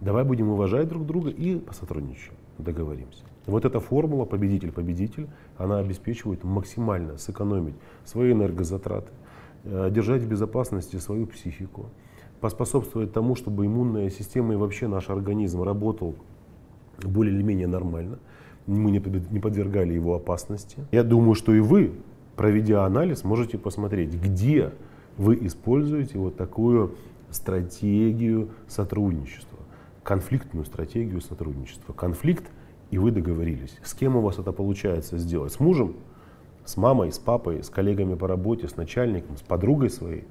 Давай 0.01 0.23
будем 0.23 0.49
уважать 0.49 0.87
друг 0.87 1.05
друга 1.05 1.29
и 1.29 1.59
посотрудничаем, 1.59 2.35
договоримся. 2.57 3.25
Вот 3.45 3.63
эта 3.63 3.79
формула 3.79 4.25
победитель-победитель, 4.25 5.27
она 5.55 5.77
обеспечивает 5.77 6.43
максимально 6.43 7.19
сэкономить 7.19 7.75
свои 8.05 8.31
энергозатраты, 8.31 9.11
э, 9.65 9.89
держать 9.91 10.23
в 10.23 10.27
безопасности 10.27 10.95
свою 10.95 11.27
психику, 11.27 11.91
поспособствовать 12.41 13.13
тому, 13.13 13.35
чтобы 13.35 13.67
иммунная 13.67 14.09
система 14.09 14.53
и 14.53 14.57
вообще 14.57 14.87
наш 14.87 15.11
организм 15.11 15.61
работал 15.61 16.15
более 17.03 17.35
или 17.35 17.43
менее 17.43 17.67
нормально, 17.67 18.17
мы 18.65 18.89
не 18.89 19.39
подвергали 19.39 19.93
его 19.93 20.15
опасности. 20.15 20.77
Я 20.91 21.03
думаю, 21.03 21.35
что 21.35 21.53
и 21.53 21.59
вы, 21.59 21.91
проведя 22.35 22.83
анализ, 22.83 23.23
можете 23.23 23.59
посмотреть, 23.59 24.15
где 24.15 24.71
вы 25.17 25.37
используете 25.41 26.17
вот 26.17 26.37
такую 26.37 26.95
стратегию 27.31 28.49
сотрудничества, 28.67 29.59
конфликтную 30.03 30.65
стратегию 30.65 31.21
сотрудничества. 31.21 31.93
Конфликт, 31.93 32.45
и 32.91 32.97
вы 32.97 33.11
договорились. 33.11 33.77
С 33.83 33.93
кем 33.93 34.15
у 34.15 34.21
вас 34.21 34.39
это 34.39 34.51
получается 34.51 35.17
сделать? 35.17 35.53
С 35.53 35.59
мужем? 35.59 35.95
С 36.65 36.77
мамой, 36.77 37.11
с 37.11 37.19
папой, 37.19 37.63
с 37.63 37.69
коллегами 37.69 38.15
по 38.15 38.27
работе, 38.27 38.67
с 38.67 38.75
начальником, 38.75 39.37
с 39.37 39.41
подругой 39.41 39.89
своей? 39.89 40.25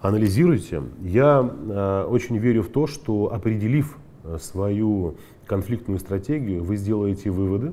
Анализируйте. 0.00 0.82
Я 1.02 1.42
э, 1.42 2.04
очень 2.08 2.38
верю 2.38 2.62
в 2.62 2.68
то, 2.68 2.86
что 2.86 3.32
определив 3.32 3.98
э, 4.24 4.38
свою 4.40 5.16
конфликтную 5.46 5.98
стратегию, 5.98 6.62
вы 6.62 6.76
сделаете 6.76 7.30
выводы 7.30 7.72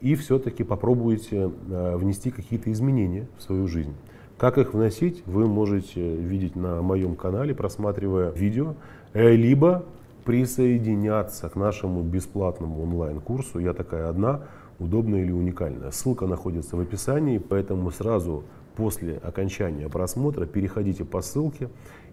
и 0.00 0.16
все-таки 0.16 0.64
попробуете 0.64 1.52
э, 1.68 1.96
внести 1.96 2.30
какие-то 2.30 2.72
изменения 2.72 3.28
в 3.38 3.42
свою 3.42 3.68
жизнь. 3.68 3.94
Как 4.42 4.58
их 4.58 4.74
вносить, 4.74 5.22
вы 5.24 5.46
можете 5.46 6.16
видеть 6.16 6.56
на 6.56 6.82
моем 6.82 7.14
канале, 7.14 7.54
просматривая 7.54 8.32
видео, 8.32 8.74
э, 9.12 9.36
либо 9.36 9.84
присоединяться 10.24 11.48
к 11.48 11.54
нашему 11.54 12.02
бесплатному 12.02 12.82
онлайн-курсу 12.82 13.60
«Я 13.60 13.72
такая 13.72 14.08
одна», 14.08 14.40
удобная 14.80 15.22
или 15.22 15.30
уникальная. 15.30 15.92
Ссылка 15.92 16.26
находится 16.26 16.74
в 16.74 16.80
описании, 16.80 17.38
поэтому 17.38 17.92
сразу 17.92 18.42
после 18.74 19.18
окончания 19.18 19.88
просмотра 19.88 20.44
переходите 20.44 21.04
по 21.04 21.22
ссылке 21.22 21.68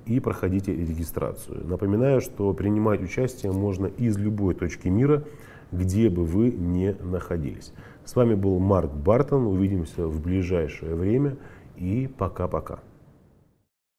и 0.05 0.19
проходите 0.19 0.71
регистрацию. 0.71 1.65
Напоминаю, 1.65 2.21
что 2.21 2.53
принимать 2.53 3.01
участие 3.01 3.53
можно 3.53 3.87
из 3.87 4.19
любой 4.19 4.53
точки 4.53 4.87
мира, 4.87 5.23
где 5.71 6.09
бы 6.09 6.25
вы 6.25 6.51
ни 6.51 6.95
находились. 7.01 7.73
С 8.05 8.15
вами 8.15 8.35
был 8.35 8.59
Марк 8.59 8.91
Бартон. 8.91 9.47
Увидимся 9.47 10.07
в 10.07 10.21
ближайшее 10.21 10.95
время 10.95 11.37
и 11.79 12.07
пока-пока. 12.07 12.79